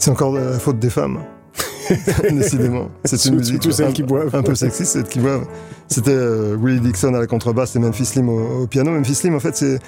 C'est 0.02 0.10
encore 0.10 0.32
la 0.32 0.58
faute 0.58 0.80
des 0.80 0.90
femmes. 0.90 1.20
Décidément. 2.32 2.88
C'est 3.04 3.24
une 3.26 3.36
musique 3.36 3.72
celles 3.72 3.92
qui 3.92 4.02
boivent. 4.02 4.34
un 4.34 4.42
peu 4.42 4.56
sexiste, 4.56 4.94
celles 4.94 5.04
qui 5.04 5.20
boivent. 5.20 5.46
C'était 5.86 6.10
euh, 6.10 6.56
Willie 6.60 6.80
Dixon 6.80 7.14
à 7.14 7.20
la 7.20 7.28
contrebasse 7.28 7.76
et 7.76 7.78
Memphis 7.78 8.06
Slim 8.06 8.28
au, 8.28 8.62
au 8.62 8.66
piano. 8.66 8.90
Memphis 8.90 9.14
Slim, 9.14 9.36
en 9.36 9.38
fait, 9.38 9.54
c'est 9.54 9.78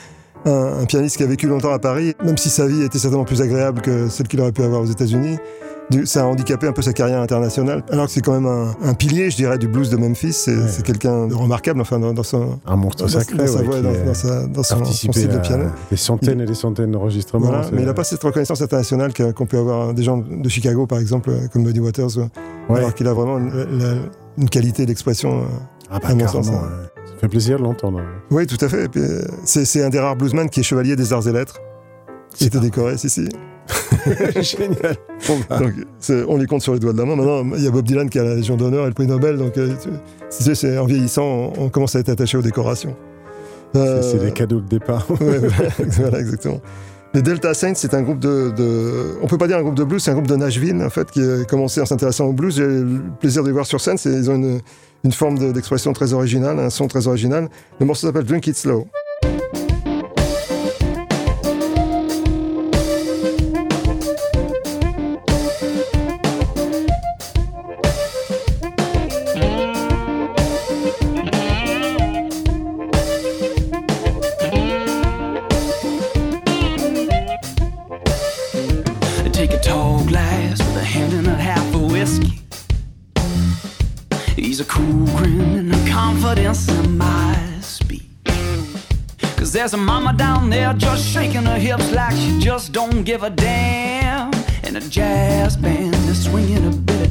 un, 0.44 0.82
un 0.82 0.84
pianiste 0.84 1.16
qui 1.16 1.24
a 1.24 1.26
vécu 1.26 1.48
longtemps 1.48 1.72
à 1.72 1.80
Paris. 1.80 2.14
Même 2.24 2.36
si 2.36 2.48
sa 2.48 2.68
vie 2.68 2.84
était 2.84 3.00
certainement 3.00 3.24
plus 3.24 3.42
agréable 3.42 3.80
que 3.80 4.08
celle 4.08 4.28
qu'il 4.28 4.40
aurait 4.40 4.52
pu 4.52 4.62
avoir 4.62 4.82
aux 4.82 4.86
États-Unis, 4.86 5.36
du- 5.90 6.06
ça 6.06 6.22
a 6.22 6.24
handicapé 6.26 6.66
un 6.66 6.72
peu 6.72 6.82
sa 6.82 6.92
carrière 6.92 7.20
internationale. 7.20 7.82
Alors 7.90 8.06
que 8.06 8.12
c'est 8.12 8.20
quand 8.20 8.32
même 8.32 8.46
un, 8.46 8.74
un 8.82 8.94
pilier, 8.94 9.30
je 9.30 9.36
dirais, 9.36 9.58
du 9.58 9.68
blues 9.68 9.90
de 9.90 9.96
Memphis. 9.96 10.32
C'est 10.32 10.82
quelqu'un 10.84 11.26
de 11.26 11.34
remarquable, 11.34 11.80
enfin, 11.80 11.98
dans, 11.98 12.12
dans 12.12 12.22
son. 12.22 12.58
Un 12.66 12.76
monstre 12.76 13.06
sacré, 13.08 13.36
dans 13.36 13.46
sa 13.46 13.62
voix, 13.62 13.80
dans, 13.80 13.90
a 13.90 13.96
dans 13.98 14.14
sa- 14.14 14.46
dans 14.46 14.62
son, 14.62 14.84
style 14.84 15.28
de 15.28 15.38
piano. 15.38 15.64
des 15.90 15.96
centaines 15.96 16.40
et 16.40 16.46
des 16.46 16.54
centaines 16.54 16.90
d'enregistrements. 16.90 17.46
Voilà, 17.48 17.66
mais 17.72 17.82
il 17.82 17.86
n'a 17.86 17.94
pas 17.94 18.04
cette 18.04 18.22
reconnaissance 18.22 18.62
internationale 18.62 19.12
qu'ont 19.12 19.46
pu 19.46 19.56
avoir 19.56 19.92
des 19.94 20.02
gens 20.02 20.18
de 20.18 20.48
Chicago, 20.48 20.86
par 20.86 20.98
exemple, 20.98 21.30
comme 21.52 21.64
Buddy 21.64 21.80
Waters, 21.80 22.18
euh, 22.18 22.26
Ouais. 22.68 22.78
alors 22.78 22.94
qu'il 22.94 23.06
a 23.06 23.12
vraiment 23.12 23.38
une, 23.38 23.50
la- 23.78 23.94
une 24.38 24.48
qualité 24.48 24.86
d'expression. 24.86 25.40
euh, 25.40 25.44
Ah 25.90 25.98
bah, 26.00 26.08
à 26.08 26.12
mon 26.14 26.18
carrément, 26.20 26.42
sens, 26.42 26.48
hein. 26.54 26.68
Ça 27.06 27.12
fait 27.20 27.28
plaisir 27.28 27.58
de 27.58 27.62
l'entendre. 27.64 28.00
Oui, 28.30 28.46
tout 28.46 28.56
à 28.64 28.68
fait. 28.68 28.88
Euh, 28.96 29.22
C'est 29.44 29.82
un 29.84 29.90
des 29.90 30.00
rares 30.00 30.16
bluesmen 30.16 30.48
qui 30.48 30.60
est 30.60 30.62
chevalier 30.62 30.96
des 30.96 31.12
arts 31.12 31.28
et 31.28 31.32
lettres. 31.32 31.60
Il 32.40 32.46
était 32.46 32.58
décoré, 32.58 32.96
si, 32.98 33.08
si. 33.10 33.28
Génial. 34.42 34.96
Bon, 35.28 35.38
bah, 35.48 35.58
Donc, 35.60 35.72
on 36.28 36.36
les 36.36 36.46
compte 36.46 36.62
sur 36.62 36.74
les 36.74 36.78
doigts 36.80 36.92
de 36.92 36.98
la 36.98 37.04
main. 37.04 37.16
Maintenant, 37.16 37.44
il 37.56 37.62
y 37.64 37.66
a 37.66 37.70
Bob 37.70 37.84
Dylan 37.86 38.08
qui 38.10 38.18
a 38.18 38.24
la 38.24 38.34
Légion 38.34 38.56
d'honneur 38.56 38.84
et 38.84 38.88
le 38.88 38.94
prix 38.94 39.06
Nobel. 39.06 39.38
Donc, 39.38 39.56
euh, 39.56 39.74
tu- 39.82 39.88
tu 39.88 39.96
sais, 40.28 40.54
c'est 40.54 40.76
en 40.78 40.84
vieillissant, 40.84 41.24
on, 41.24 41.52
on 41.64 41.68
commence 41.70 41.96
à 41.96 42.00
être 42.00 42.08
attaché 42.10 42.36
aux 42.36 42.42
décorations. 42.42 42.94
c'est- 43.72 43.80
Euh, 43.80 44.02
c'est 44.02 44.22
les 44.24 44.32
cadeaux 44.32 44.60
de 44.60 44.68
départ. 44.68 45.06
Ouais, 45.20 45.40
voilà, 45.78 46.20
exactement. 46.20 46.60
Les 47.14 47.22
Delta 47.22 47.54
Saints, 47.54 47.74
c'est 47.76 47.94
un 47.94 48.02
groupe 48.02 48.18
de, 48.18 48.50
de- 48.56 49.14
On 49.22 49.26
peut 49.28 49.38
pas 49.38 49.46
dire 49.46 49.56
un 49.56 49.62
groupe 49.62 49.76
de 49.76 49.84
blues, 49.84 50.02
c'est 50.02 50.10
un 50.10 50.14
groupe 50.14 50.26
de 50.26 50.34
Nashville, 50.36 50.82
en 50.82 50.90
fait, 50.90 51.08
qui 51.12 51.20
a 51.22 51.44
commencé 51.44 51.80
en 51.80 51.86
s'intéressant 51.86 52.26
au 52.26 52.32
blues. 52.32 52.56
J'ai 52.56 52.64
eu 52.64 52.84
le 52.84 53.00
plaisir 53.20 53.42
de 53.42 53.46
les 53.48 53.52
voir 53.52 53.66
sur 53.66 53.80
scène. 53.80 53.96
Ils 54.04 54.30
ont 54.30 54.34
une, 54.34 54.60
une 55.04 55.12
forme 55.12 55.38
de- 55.38 55.52
d'expression 55.52 55.92
très 55.92 56.12
originale, 56.12 56.58
un 56.58 56.70
son 56.70 56.88
très 56.88 57.06
original. 57.06 57.48
Le 57.78 57.86
morceau 57.86 58.06
s'appelle 58.08 58.24
Drink 58.24 58.46
It 58.48 58.56
Slow. 58.56 58.86
A 89.74 89.76
mama 89.76 90.12
down 90.12 90.50
there 90.50 90.72
just 90.74 91.04
shaking 91.04 91.44
her 91.46 91.58
hips 91.58 91.90
like 91.90 92.14
she 92.14 92.38
just 92.38 92.72
don't 92.72 93.02
give 93.02 93.24
a 93.24 93.30
damn. 93.30 94.32
And 94.62 94.76
a 94.76 94.80
jazz 94.80 95.56
band 95.56 95.94
is 96.08 96.24
swinging 96.24 96.64
a 96.66 96.70
bit 96.70 97.03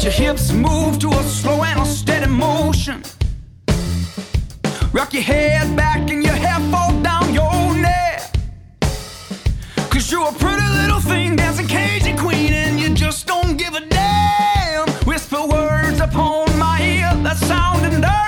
Watch 0.00 0.18
your 0.18 0.28
hips 0.28 0.50
move 0.50 0.98
to 1.00 1.10
a 1.10 1.22
slow 1.24 1.62
and 1.62 1.78
a 1.78 1.84
steady 1.84 2.26
motion. 2.26 3.02
Rock 4.94 5.12
your 5.12 5.22
head 5.22 5.76
back 5.76 6.08
and 6.08 6.24
your 6.24 6.32
hair 6.32 6.58
fall 6.70 6.98
down 7.02 7.34
your 7.34 7.76
neck. 7.76 8.34
Cause 9.90 10.10
you're 10.10 10.26
a 10.26 10.32
pretty 10.32 10.66
little 10.80 11.00
thing, 11.00 11.36
dancing 11.36 11.68
Cajun 11.68 12.16
queen, 12.16 12.54
and 12.54 12.80
you 12.80 12.94
just 12.94 13.26
don't 13.26 13.58
give 13.58 13.74
a 13.74 13.80
damn. 13.80 14.88
Whisper 15.04 15.46
words 15.46 16.00
upon 16.00 16.58
my 16.58 16.80
ear 16.80 17.22
that 17.22 17.36
sounding 17.36 18.00
dirty. 18.00 18.19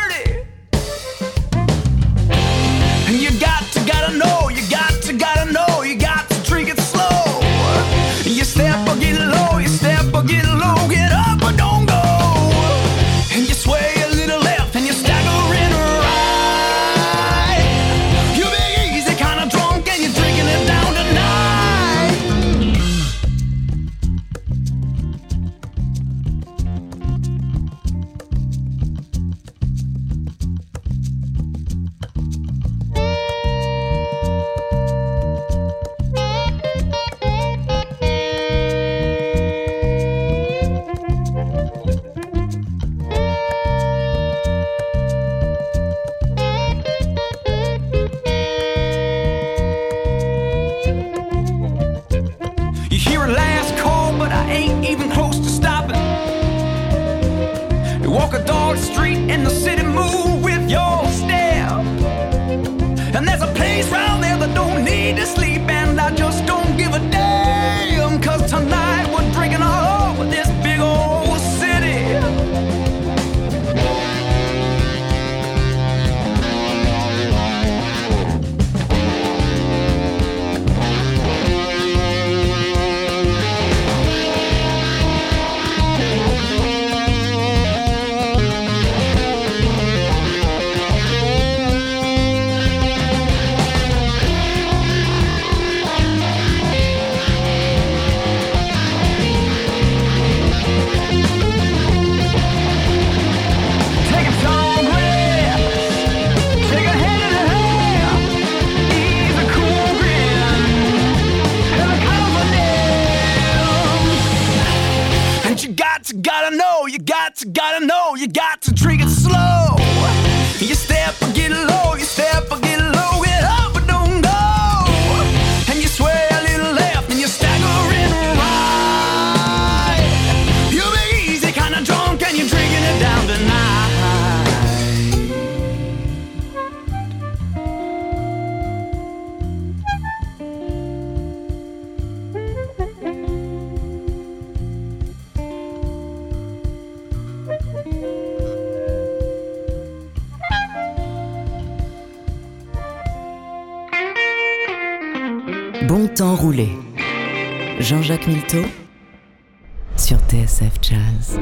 Sur 159.96 160.16
TSF 160.26 160.80
Jazz. 160.80 161.38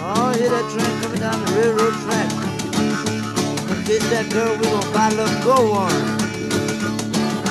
Oh, 0.00 0.32
hear 0.32 0.48
that 0.48 0.64
train 0.72 0.92
coming 1.02 1.20
down 1.20 1.44
the 1.44 1.52
railroad 1.52 1.92
track. 2.04 2.30
That 4.08 4.30
girl, 4.32 4.56
we 4.56 4.64
gonna 4.64 4.94
buy 4.94 5.10
little 5.10 5.42
go 5.44 5.72
on. 5.72 5.92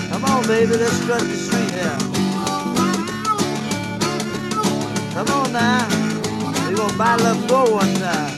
Come 0.10 0.26
on, 0.26 0.48
baby, 0.48 0.78
let's 0.78 0.94
strut 0.94 1.22
the 1.22 1.36
street 1.36 1.72
here. 1.78 2.00
Come 5.14 5.30
on 5.30 5.54
now, 5.54 5.88
we 6.68 6.76
gonna 6.76 6.98
little 7.18 7.48
go 7.48 7.66
one 7.72 7.94
time. 8.02 8.34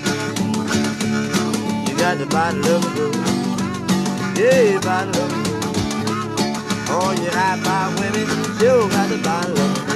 You 1.87 1.95
got 1.97 2.17
buy 2.25 2.51
little 2.51 2.81
go. 2.95 3.12
Yeah, 4.35 4.49
oh, 4.49 4.81
buy 4.81 5.03
a 5.03 5.05
little. 5.05 5.29
Oh, 6.89 7.11
you 7.13 7.29
high 7.29 7.55
five 7.61 7.93
women, 7.99 8.25
you 8.57 8.89
got 8.89 9.09
to 9.09 9.17
buy 9.21 9.43
a 9.43 9.47
little 9.53 9.85
go. 9.85 9.93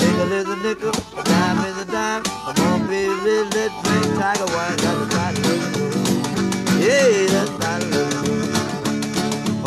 Nickel 0.00 0.32
is 0.32 0.48
a 0.48 0.56
nickel, 0.56 0.96
a 1.18 1.22
dime 1.22 1.64
is 1.66 1.76
a 1.76 1.84
dime. 1.84 2.22
Come 2.22 2.64
on, 2.64 2.86
baby, 2.88 3.12
let's 3.12 3.54
let 3.54 3.72
drink 3.84 4.08
tiger 4.16 4.48
wine. 4.56 4.76
Got 4.80 4.94
to 4.96 5.04
oh, 5.04 5.08
buy 5.12 5.30
a 5.30 5.40
little. 5.44 6.80
Yeah, 6.80 7.28
that's 7.28 7.50
buy 7.60 7.76
a 7.76 7.84
little 7.92 8.24
go. 8.24 8.32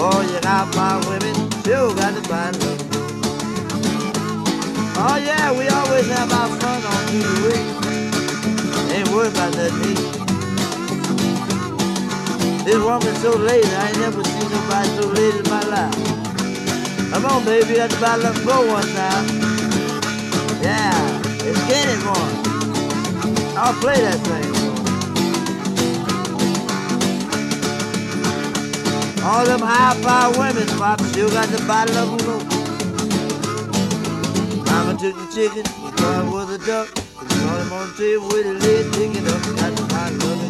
Oh, 0.01 0.21
you 0.25 0.39
high 0.41 0.65
five 0.73 1.05
women, 1.05 1.35
you 1.61 1.93
got 1.93 2.13
to 2.15 2.21
buy 2.27 2.49
a 2.49 2.51
little. 2.53 2.85
Oh 4.97 5.17
yeah, 5.17 5.51
we 5.51 5.67
always 5.67 6.07
have 6.09 6.33
our 6.33 6.49
fun 6.59 6.81
on 6.89 7.05
week. 7.45 7.65
Ain't 8.91 9.09
worried 9.09 9.31
about 9.31 9.55
nothing. 9.55 10.14
This 12.65 12.81
woman's 12.83 13.21
so 13.21 13.37
late, 13.37 13.63
I 13.63 13.89
ain't 13.89 13.99
never 13.99 14.23
seen 14.23 14.49
nobody 14.49 14.89
so 14.97 15.07
late 15.09 15.35
in 15.35 15.43
my 15.51 15.61
life. 15.69 15.93
Come 17.13 17.25
on, 17.27 17.45
baby, 17.45 17.77
let's 17.77 17.93
buy 18.01 18.15
a 18.15 18.17
little 18.17 18.43
go 18.43 18.65
one 18.65 18.83
time. 18.97 19.25
Yeah, 20.63 20.97
it's 21.45 21.61
getting 21.69 22.01
one. 22.09 22.35
I'll 23.55 23.79
play 23.79 24.01
that 24.01 24.17
thing. 24.25 24.49
All 29.23 29.45
them 29.45 29.61
high 29.61 29.93
power 30.01 30.31
women, 30.33 30.67
Pop, 30.79 30.99
still 31.01 31.29
got 31.29 31.47
the 31.49 31.63
bottle 31.67 31.95
of 31.97 32.09
Uno. 32.17 32.39
Mama 34.65 34.97
took 34.97 35.13
the 35.13 35.27
chicken, 35.35 35.61
the 35.61 36.31
was 36.33 36.49
a 36.49 36.57
duck. 36.65 36.87
Saw 36.87 37.57
him 37.61 37.73
on 37.73 37.89
the 37.89 37.95
table 37.95 38.27
with 38.29 38.45
his 38.47 38.57
leg 38.65 38.91
sticking 38.91 39.27
up. 39.27 39.41
Got 39.55 39.75
the 39.77 39.85
bottle 39.93 40.31
of. 40.31 40.44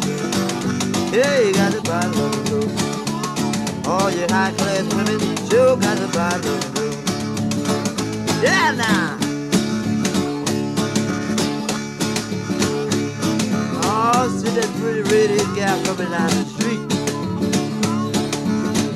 Yeah, 1.16 1.40
you 1.40 1.54
got 1.54 1.72
the 1.72 1.80
bottle 1.80 2.26
of 2.26 2.52
Uno. 2.52 3.90
All 3.90 4.10
you 4.10 4.26
high 4.28 4.52
class 4.52 4.84
women, 4.92 5.18
still 5.46 5.74
got 5.74 5.96
the 5.96 6.08
bottle 6.08 6.52
of 6.52 6.76
Uno. 6.76 6.92
Yeah, 8.44 8.72
now. 8.76 9.16
Oh, 13.82 14.28
see 14.28 14.50
that 14.60 14.68
pretty 14.76 15.08
redhead 15.08 15.56
gal 15.56 15.82
coming 15.86 16.10
down 16.10 16.28
the 16.28 16.44
street. 16.52 16.84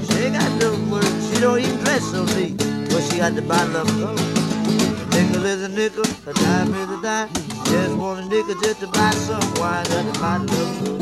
She 0.05 0.25
ain't 0.25 0.35
got 0.35 0.53
no 0.61 0.77
words. 0.93 1.33
She 1.33 1.41
don't 1.41 1.59
even 1.59 1.79
dress 1.85 2.05
so 2.05 2.27
neat. 2.37 2.59
But 2.91 3.01
she 3.09 3.17
got 3.17 3.35
the 3.35 3.41
bottle 3.41 3.79
of. 3.79 3.89
A 3.89 5.17
nickel 5.17 5.47
is 5.47 5.63
a 5.63 5.69
nickel, 5.71 6.05
a 6.27 6.35
dime 6.35 6.75
is 6.75 6.91
a 6.91 7.01
dime. 7.01 7.33
Just 7.65 7.97
want 7.97 8.21
a 8.21 8.29
nickel 8.29 8.61
just 8.61 8.81
to 8.81 8.89
buy 8.89 9.11
some 9.13 9.41
wine. 9.55 9.87
Got 9.87 10.13
the 10.13 10.19
bottle 10.21 10.51
of 10.51 10.85
gold. 10.85 11.00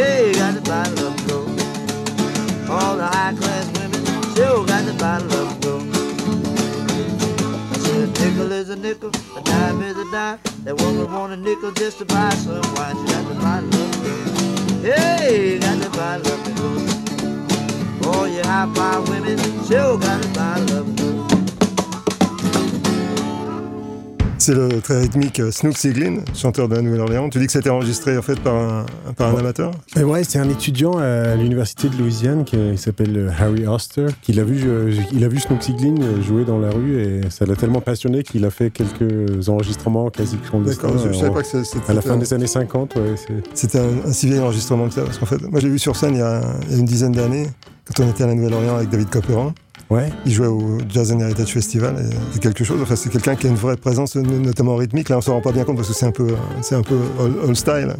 Yeah, 0.00 0.20
you 0.20 0.32
got 0.32 0.54
the 0.54 0.62
bottle 0.62 1.08
of 1.08 1.28
gold. 1.28 1.60
All 2.70 2.96
the 2.96 3.04
high 3.04 3.34
class 3.34 3.66
women 3.76 4.02
still 4.32 4.64
got 4.64 4.86
the 4.86 4.94
bottle 4.94 5.30
of 5.30 5.60
gold. 5.60 5.82
I 7.70 7.76
said 7.76 8.08
a 8.08 8.12
nickel 8.24 8.50
is 8.50 8.70
a 8.70 8.76
nickel, 8.76 9.10
a 9.36 9.42
dime 9.42 9.82
is 9.82 9.98
a 9.98 10.10
dime. 10.10 10.38
That 10.64 10.80
woman 10.80 11.12
want 11.12 11.34
a 11.34 11.36
nickel 11.36 11.72
just 11.72 11.98
to 11.98 12.06
buy 12.06 12.30
some 12.30 12.62
wine. 12.76 12.96
She 12.96 13.12
got 13.12 13.28
the 13.28 13.34
bottle 13.44 13.68
of 13.68 13.92
gold. 14.00 14.84
Hey, 14.86 15.58
got 15.58 15.78
the 15.82 15.90
bottle 15.90 16.32
of 16.32 16.40
gold. 16.56 18.16
All 18.16 18.26
you 18.26 18.42
high 18.42 18.72
five 18.74 19.06
women 19.06 19.36
still 19.64 19.98
got 19.98 20.22
the 20.22 20.28
bottle 20.28 20.78
of 20.78 20.96
gold. 20.96 21.19
C'est 24.42 24.54
le 24.54 24.80
très 24.80 24.98
rythmique 25.02 25.38
euh, 25.38 25.50
Snoop 25.50 25.76
Siglin, 25.76 26.20
chanteur 26.34 26.66
de 26.66 26.74
la 26.74 26.80
Nouvelle-Orléans. 26.80 27.28
Tu 27.28 27.38
dis 27.38 27.44
que 27.44 27.52
c'était 27.52 27.68
enregistré 27.68 28.16
en 28.16 28.22
fait 28.22 28.40
par 28.40 28.54
un, 28.54 28.86
par 29.14 29.34
un 29.36 29.38
amateur 29.38 29.70
Et 29.98 30.02
ouais, 30.02 30.24
c'est 30.24 30.38
un 30.38 30.48
étudiant 30.48 30.96
à 30.96 31.34
l'université 31.36 31.90
de 31.90 31.96
Louisiane 31.98 32.44
qui 32.46 32.56
il 32.56 32.78
s'appelle 32.78 33.14
euh, 33.18 33.30
Harry 33.38 33.66
Oster. 33.66 34.06
Qui 34.22 34.32
l'a 34.32 34.42
vu, 34.44 34.62
euh, 34.66 34.94
il 35.12 35.22
a 35.24 35.28
vu 35.28 35.38
Snoop 35.40 35.60
Siglin 35.62 35.94
euh, 36.00 36.22
jouer 36.22 36.46
dans 36.46 36.58
la 36.58 36.70
rue 36.70 37.02
et 37.02 37.20
ça 37.28 37.44
l'a 37.44 37.54
tellement 37.54 37.82
passionné 37.82 38.22
qu'il 38.22 38.46
a 38.46 38.50
fait 38.50 38.70
quelques 38.70 39.50
enregistrements 39.50 40.08
quasi 40.08 40.38
clandestins. 40.38 40.88
D'accord, 40.88 41.02
je, 41.06 41.12
je 41.12 41.18
savais 41.18 41.34
pas 41.34 41.42
que 41.42 41.46
c'était 41.62 41.90
à 41.90 41.92
la 41.92 42.00
fin 42.00 42.16
des 42.16 42.32
années 42.32 42.46
50, 42.46 42.94
ouais. 42.96 43.02
c'est- 43.16 43.42
C'était 43.52 43.78
un, 43.80 44.08
un 44.08 44.12
si 44.12 44.26
vieil 44.26 44.40
enregistrement 44.40 44.88
que 44.88 44.94
ça. 44.94 45.02
Parce 45.02 45.18
qu'en 45.18 45.26
fait, 45.26 45.42
moi, 45.50 45.60
j'ai 45.60 45.68
vu 45.68 45.78
sur 45.78 45.96
scène 45.96 46.14
il 46.14 46.20
y, 46.20 46.22
a, 46.22 46.40
il 46.68 46.72
y 46.72 46.76
a 46.76 46.78
une 46.78 46.86
dizaine 46.86 47.12
d'années, 47.12 47.46
quand 47.84 48.02
on 48.04 48.08
était 48.08 48.24
à 48.24 48.28
la 48.28 48.34
Nouvelle-Orléans 48.34 48.76
avec 48.76 48.88
David 48.88 49.10
Copperan. 49.10 49.52
Ouais. 49.90 50.08
Il 50.24 50.32
jouait 50.32 50.46
au 50.46 50.78
Jazz 50.88 51.10
and 51.12 51.18
Heritage 51.20 51.52
Festival. 51.52 51.96
C'est 52.32 52.40
quelque 52.40 52.62
chose. 52.62 52.80
Enfin, 52.80 52.94
c'est 52.94 53.10
quelqu'un 53.10 53.34
qui 53.34 53.46
a 53.46 53.50
une 53.50 53.56
vraie 53.56 53.76
présence, 53.76 54.14
no- 54.14 54.22
notamment 54.38 54.76
rythmique. 54.76 55.08
Là, 55.08 55.18
on 55.18 55.20
s'en 55.20 55.32
rend 55.34 55.40
pas 55.40 55.50
bien 55.52 55.64
compte 55.64 55.76
parce 55.76 55.88
que 55.88 55.94
c'est 55.94 56.06
un 56.06 56.12
peu, 56.12 56.28
c'est 56.62 56.76
un 56.76 56.82
peu 56.82 56.96
old, 57.18 57.56
style. 57.56 57.94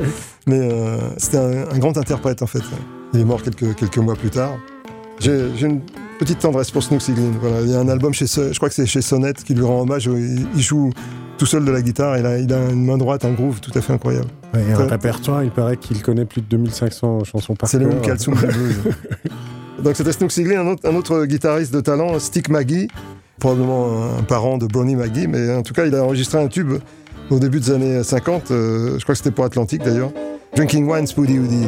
Mais 0.48 0.58
euh, 0.60 0.98
c'était 1.16 1.38
un, 1.38 1.68
un 1.72 1.78
grand 1.78 1.96
interprète 1.96 2.42
en 2.42 2.46
fait. 2.46 2.62
Il 3.14 3.20
est 3.20 3.24
mort 3.24 3.42
quelques, 3.42 3.74
quelques 3.76 3.98
mois 3.98 4.14
plus 4.16 4.30
tard. 4.30 4.56
J'ai 5.20 5.48
une 5.62 5.80
petite 6.18 6.40
tendresse 6.40 6.70
pour 6.70 6.82
Snoop 6.82 7.00
Siglin. 7.00 7.30
Voilà, 7.40 7.60
il 7.62 7.70
y 7.70 7.74
a 7.74 7.78
un 7.80 7.88
album 7.88 8.12
chez, 8.12 8.26
je 8.26 8.54
crois 8.56 8.68
que 8.68 8.74
c'est 8.74 8.86
chez 8.86 9.00
Sonnet 9.00 9.32
qui 9.34 9.54
lui 9.54 9.64
rend 9.64 9.82
hommage. 9.82 10.06
Il, 10.06 10.46
il 10.54 10.62
joue 10.62 10.90
tout 11.38 11.46
seul 11.46 11.64
de 11.64 11.70
la 11.70 11.80
guitare. 11.80 12.18
Il 12.18 12.26
a, 12.26 12.38
il 12.38 12.52
a 12.52 12.70
une 12.70 12.84
main 12.84 12.98
droite, 12.98 13.24
un 13.24 13.32
groove 13.32 13.60
tout 13.60 13.70
à 13.78 13.80
fait 13.80 13.92
incroyable. 13.92 14.26
Ouais, 14.52 14.62
et 14.68 14.72
un 14.72 14.86
répertoire, 14.86 15.44
il 15.44 15.50
paraît 15.50 15.76
qu'il 15.76 16.02
connaît 16.02 16.24
plus 16.24 16.42
de 16.42 16.46
2500 16.48 17.24
chansons 17.24 17.54
par 17.54 17.68
C'est 17.68 17.78
le 17.78 17.88
du 17.88 17.96
blues. 18.00 18.74
Donc 19.82 19.96
c'était 19.96 20.12
Snook 20.12 20.32
Sigley, 20.32 20.56
un 20.56 20.66
autre, 20.66 20.88
autre 20.88 21.24
guitariste 21.26 21.72
de 21.72 21.80
talent, 21.80 22.18
Stick 22.18 22.48
Maggie, 22.48 22.88
probablement 23.38 24.16
un 24.18 24.22
parent 24.22 24.58
de 24.58 24.66
Brownie 24.66 24.96
Maggie, 24.96 25.26
mais 25.26 25.54
en 25.54 25.62
tout 25.62 25.74
cas 25.74 25.84
il 25.86 25.94
a 25.94 26.02
enregistré 26.02 26.38
un 26.38 26.48
tube 26.48 26.74
au 27.30 27.38
début 27.38 27.60
des 27.60 27.70
années 27.70 28.02
50, 28.02 28.50
euh, 28.50 28.98
je 28.98 29.02
crois 29.02 29.14
que 29.14 29.18
c'était 29.18 29.30
pour 29.30 29.44
Atlantique 29.44 29.82
d'ailleurs, 29.82 30.12
Drinking 30.54 30.88
Wine 30.90 31.06
Spoody 31.06 31.38
Woody. 31.38 31.66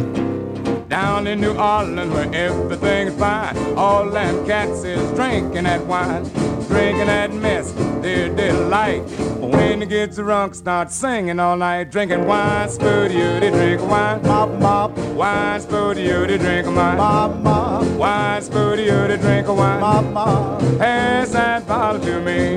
Down 0.88 1.26
in 1.26 1.40
New 1.40 1.54
Orleans 1.58 2.10
where 2.14 2.28
everything's 2.32 3.12
fine. 3.18 3.54
All 3.76 4.10
cats 4.46 4.84
is 4.84 4.98
drinking 5.14 5.64
that 5.64 5.86
wine, 5.86 6.22
drinking 6.68 7.06
that 7.06 7.30
mess, 7.34 7.74
their 8.02 8.28
delight. 8.34 9.02
When 9.38 9.80
they 9.80 9.86
get 9.86 10.14
drunk, 10.14 10.54
start 10.54 10.90
singing 10.90 11.38
all 11.38 11.56
night, 11.56 11.90
drinking 11.90 12.26
wine, 12.26 12.68
spooty, 12.68 13.40
they 13.40 13.50
drink 13.50 13.82
wine, 13.82 14.22
mop, 14.22 14.50
mop, 14.60 14.96
wine, 15.14 15.60
spooty, 15.60 16.26
they 16.26 16.38
drink 16.38 16.66
wine, 16.66 16.96
mop, 16.96 17.36
mop, 17.36 17.84
wine, 17.96 18.42
spooty, 18.42 19.08
they 19.08 19.16
drink 19.16 19.48
wine, 19.48 19.80
mop, 19.80 20.04
mop. 20.12 20.60
Pass 20.78 21.30
that 21.30 21.66
bottle 21.66 22.00
to 22.02 22.20
me. 22.20 22.56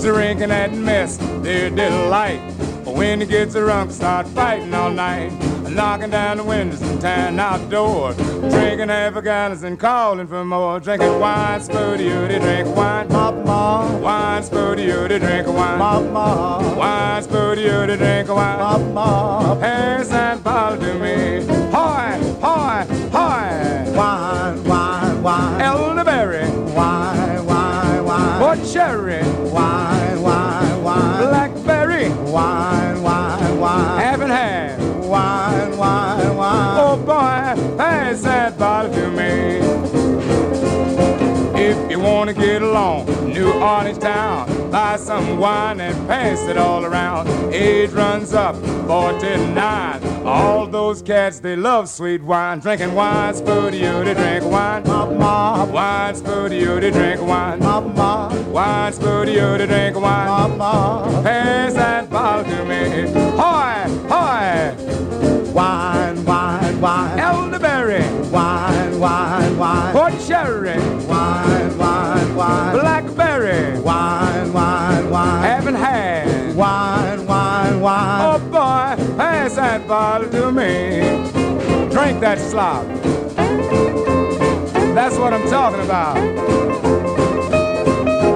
Drinking 0.00 0.50
that 0.50 0.72
mess, 0.74 1.16
their 1.42 1.70
delight. 1.70 2.40
When 2.84 3.20
they 3.20 3.26
get 3.26 3.50
drunk, 3.50 3.90
start 3.90 4.28
fighting 4.28 4.72
all 4.74 4.90
night. 4.90 5.30
Knocking 5.74 6.10
down 6.10 6.36
the 6.36 6.44
windows 6.44 6.80
and 6.82 7.00
tearing 7.00 7.38
out 7.40 7.58
the 7.58 7.66
doors. 7.66 8.16
Drinking 8.16 8.90
half 8.90 9.16
a 9.16 9.22
gallons 9.22 9.64
and 9.64 9.76
calling 9.78 10.28
for 10.28 10.44
more. 10.44 10.78
Drinking 10.78 11.18
wine, 11.18 11.60
spooty, 11.60 12.28
they 12.28 12.38
drink 12.38 12.76
wine. 12.76 13.08
Mop, 13.08 13.34
mop. 13.44 14.00
Wine, 14.00 14.42
spooty, 14.42 15.08
they 15.08 15.18
drink 15.18 15.48
wine. 15.48 15.78
Mop, 15.80 16.04
mop. 16.12 16.76
Wine, 16.76 17.22
spooty, 17.24 17.86
they 17.88 17.96
drink 17.96 18.28
wine. 18.28 18.58
Mop, 18.60 18.80
mop. 18.92 19.58
Pass 19.58 20.08
that 20.10 20.44
bottle 20.44 20.78
to 20.78 20.94
me. 20.94 21.44
Hoy, 21.72 22.22
hoy, 22.40 22.84
hoy. 23.10 23.96
Wine, 23.96 24.64
wine, 24.64 25.22
wine. 25.24 25.60
Elderberry. 25.60 26.48
Wine, 26.72 27.46
wine, 27.46 28.04
wine. 28.04 28.42
Or 28.42 28.72
cherry. 28.72 29.23
Wanna 42.24 42.40
get 42.40 42.62
along, 42.62 43.04
New 43.34 43.52
Orleans 43.52 43.98
town, 43.98 44.70
buy 44.70 44.96
some 44.96 45.38
wine 45.38 45.78
and 45.78 45.94
pass 46.08 46.40
it 46.48 46.56
all 46.56 46.86
around. 46.86 47.28
Age 47.52 47.90
runs 47.90 48.32
up, 48.32 48.56
49. 48.86 50.02
All 50.24 50.66
those 50.66 51.02
cats, 51.02 51.40
they 51.40 51.54
love 51.54 51.86
sweet 51.86 52.22
wine. 52.22 52.60
Drinking 52.60 52.94
wine, 52.94 53.34
spooty, 53.34 53.74
you 53.80 54.04
they 54.06 54.14
drink 54.14 54.50
wine. 54.50 54.84
Mop, 54.84 55.12
mop. 55.12 55.68
Wine, 55.68 56.14
spooty, 56.14 56.60
you 56.60 56.80
they 56.80 56.90
drink 56.90 57.20
wine. 57.20 57.58
Mop, 57.58 57.94
mop. 57.94 58.32
Wine, 58.46 58.92
spooty, 58.94 59.34
you 59.34 59.58
they 59.58 59.66
drink 59.66 60.00
wine. 60.00 60.56
Mop. 60.56 61.22
Pass 61.22 61.74
that 61.74 62.08
bottle 62.08 62.44
to 62.44 62.64
me. 62.64 63.02
Hoy, 63.36 63.84
hoy. 64.08 65.52
Wine, 65.52 66.24
wine, 66.24 66.80
wine. 66.80 67.18
Elderberry. 67.18 68.23
Wine, 68.34 68.98
wine, 68.98 69.56
wine. 69.56 69.92
Port 69.92 70.12
cherry. 70.26 70.76
Wine, 71.06 71.78
wine, 71.78 72.34
wine. 72.34 72.72
Blackberry. 72.72 73.78
Wine, 73.78 74.52
wine, 74.52 75.08
wine. 75.08 75.42
Haven't 75.44 75.76
had. 75.76 76.56
Wine, 76.56 77.24
wine, 77.26 77.80
wine. 77.80 78.20
Oh 78.34 78.40
boy, 78.50 78.96
pass 79.16 79.54
that 79.54 79.86
bottle 79.86 80.28
to 80.30 80.50
me. 80.50 81.00
Drink 81.92 82.18
that 82.22 82.40
slop. 82.40 82.84
That's 84.96 85.16
what 85.16 85.32
I'm 85.32 85.48
talking 85.48 85.82
about. 85.82 86.16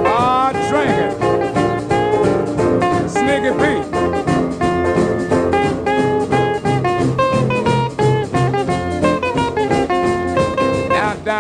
Ah, 0.07 0.53
drink 0.71 0.91
it. 0.95 1.13
Sneaky 3.11 3.51
Pete. 3.59 3.78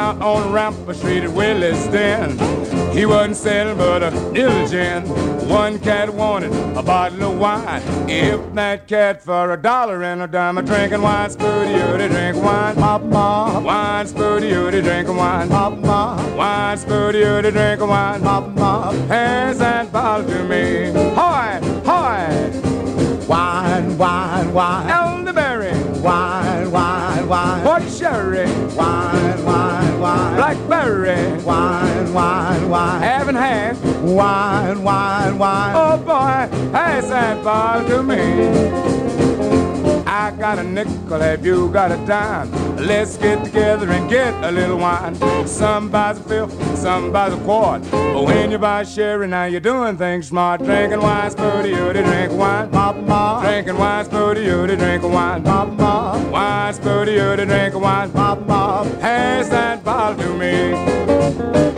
Out 0.08 0.22
on 0.22 0.52
Rampart 0.52 0.96
Street 0.96 1.24
at 1.24 1.30
Willie's 1.32 1.86
Den. 1.88 2.30
He 2.96 3.04
wasn't 3.04 3.36
selling 3.36 3.76
but 3.76 4.02
a 4.02 4.10
diligent. 4.32 5.06
One 5.46 5.78
cat 5.80 6.08
wanted 6.14 6.50
a 6.74 6.82
bottle 6.82 7.32
of 7.32 7.38
wine. 7.38 7.82
If 8.08 8.54
that 8.54 8.86
cat 8.86 9.20
for 9.22 9.52
a 9.52 9.58
dollar 9.58 10.02
and 10.02 10.22
a 10.22 10.26
dime, 10.26 10.56
a 10.56 10.62
drinking 10.62 11.02
wine, 11.02 11.28
spooty, 11.28 11.98
they 11.98 12.08
drink 12.08 12.42
wine, 12.42 12.76
pop, 12.76 13.02
pop. 13.10 13.62
Wine, 13.62 14.06
spooty, 14.06 14.70
they 14.70 14.80
drink 14.80 15.08
wine, 15.08 15.50
pop, 15.50 15.82
pop. 15.82 16.34
Wine, 16.34 16.78
spooty, 16.78 17.42
they 17.42 17.50
drink 17.50 17.80
wine, 17.82 18.22
pop, 18.22 18.56
pop. 18.56 18.94
Pass 19.08 19.58
that 19.58 19.92
bottle 19.92 20.26
to 20.26 20.44
me. 20.44 20.90
Hoy, 21.14 21.60
hoy. 21.84 23.26
Wine, 23.26 23.98
wine, 23.98 24.54
wine. 24.54 24.88
Elderberry. 24.88 25.47
Wine, 26.02 26.70
wine, 26.70 27.28
wine. 27.28 27.62
Port 27.64 27.82
cherry. 27.98 28.46
Wine, 28.76 29.44
wine, 29.44 30.00
wine. 30.00 30.36
Blackberry. 30.36 31.42
Wine, 31.42 32.14
wine, 32.14 32.68
wine. 32.68 33.02
Haven't 33.02 33.34
had. 33.34 33.76
Wine, 34.02 34.82
wine, 34.84 35.38
wine. 35.38 35.74
Oh 35.76 35.96
boy, 35.98 36.70
pass 36.72 37.08
that 37.08 37.42
bottle 37.42 37.88
to 37.88 38.02
me. 38.02 38.97
I 40.28 40.30
got 40.32 40.58
a 40.58 40.62
nickel, 40.62 41.20
have 41.20 41.46
you 41.46 41.70
got 41.70 41.90
a 41.90 41.96
dime? 42.04 42.50
Let's 42.76 43.16
get 43.16 43.42
together 43.46 43.90
and 43.90 44.10
get 44.10 44.34
a 44.44 44.50
little 44.50 44.76
wine. 44.76 45.14
Some 45.46 45.88
buys 45.90 46.18
a 46.18 46.22
fifth, 46.22 46.76
some 46.76 47.10
buys 47.10 47.32
a 47.32 47.38
quart. 47.44 47.80
But 47.90 48.24
when 48.24 48.50
you 48.50 48.58
buy 48.58 48.82
sherry, 48.82 49.26
now 49.26 49.46
you're 49.46 49.58
doing 49.58 49.96
things 49.96 50.28
smart. 50.28 50.62
Drinking 50.62 51.00
wine, 51.00 51.30
spooty, 51.30 51.70
you 51.70 51.94
to 51.94 52.02
drink 52.02 52.32
wine. 52.34 52.68
Pop. 52.70 52.96
Drinking 53.40 53.78
wine, 53.78 54.04
spooty, 54.04 54.44
you 54.44 54.66
to 54.66 54.76
drink 54.76 55.02
wine. 55.02 55.42
Pop, 55.42 55.74
pop. 55.78 56.20
Wine, 56.30 56.74
spooty, 56.74 57.12
you 57.12 57.34
to 57.34 57.46
drink 57.46 57.74
wine. 57.74 58.12
Pop. 58.12 58.46
Pass 59.00 59.48
that 59.48 59.82
bottle 59.82 60.18
to 60.18 60.34
me. 60.34 61.77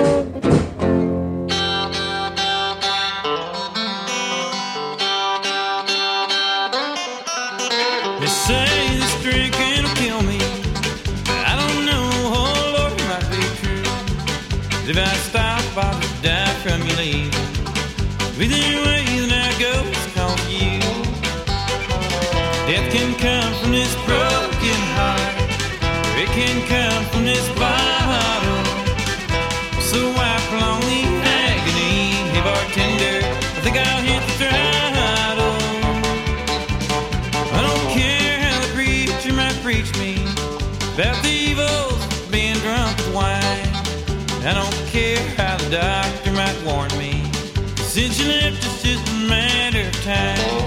Preach 39.70 39.96
me 39.98 40.16
about 40.94 41.22
the 41.22 41.28
evils 41.30 42.04
of 42.04 42.28
being 42.32 42.56
drunk 42.56 42.96
with 42.96 43.14
wine. 43.14 43.70
I 44.44 44.52
don't 44.52 44.86
care 44.88 45.16
how 45.36 45.56
the 45.58 45.70
doctor 45.70 46.32
might 46.32 46.60
warn 46.64 46.90
me. 46.98 47.22
Since 47.76 48.18
you 48.18 48.30
left, 48.30 48.56
it's 48.64 48.82
just 48.82 49.08
a 49.12 49.28
matter 49.28 49.86
of 49.86 49.94
time. 50.02 50.59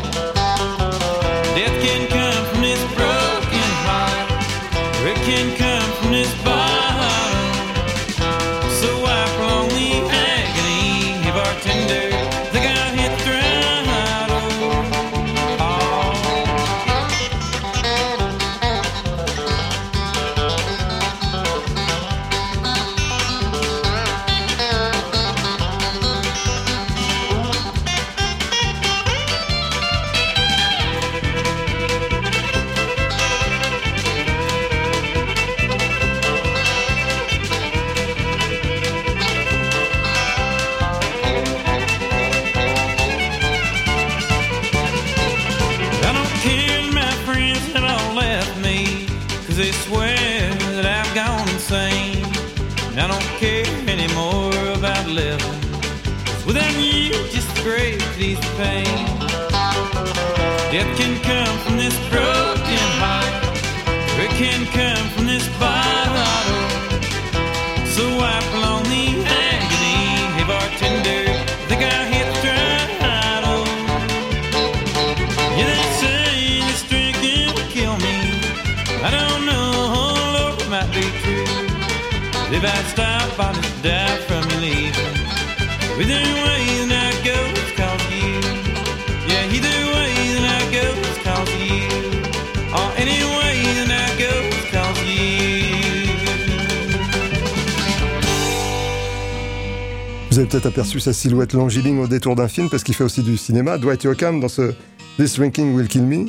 Vous 100.33 100.39
avez 100.39 100.47
peut-être 100.47 100.65
aperçu 100.65 100.99
sa 100.99 101.13
silhouette 101.13 101.53
longiligne 101.53 101.99
au 101.99 102.07
détour 102.07 102.35
d'un 102.35 102.47
film 102.47 102.67
parce 102.67 102.81
qu'il 102.83 102.95
fait 102.95 103.03
aussi 103.03 103.21
du 103.21 103.37
cinéma. 103.37 103.77
Dwight 103.77 104.03
Yoakam 104.03 104.39
dans 104.39 104.47
ce 104.47 104.73
This 105.17 105.35
Drinking 105.35 105.75
Will 105.75 105.87
Kill 105.87 106.01
Me. 106.01 106.25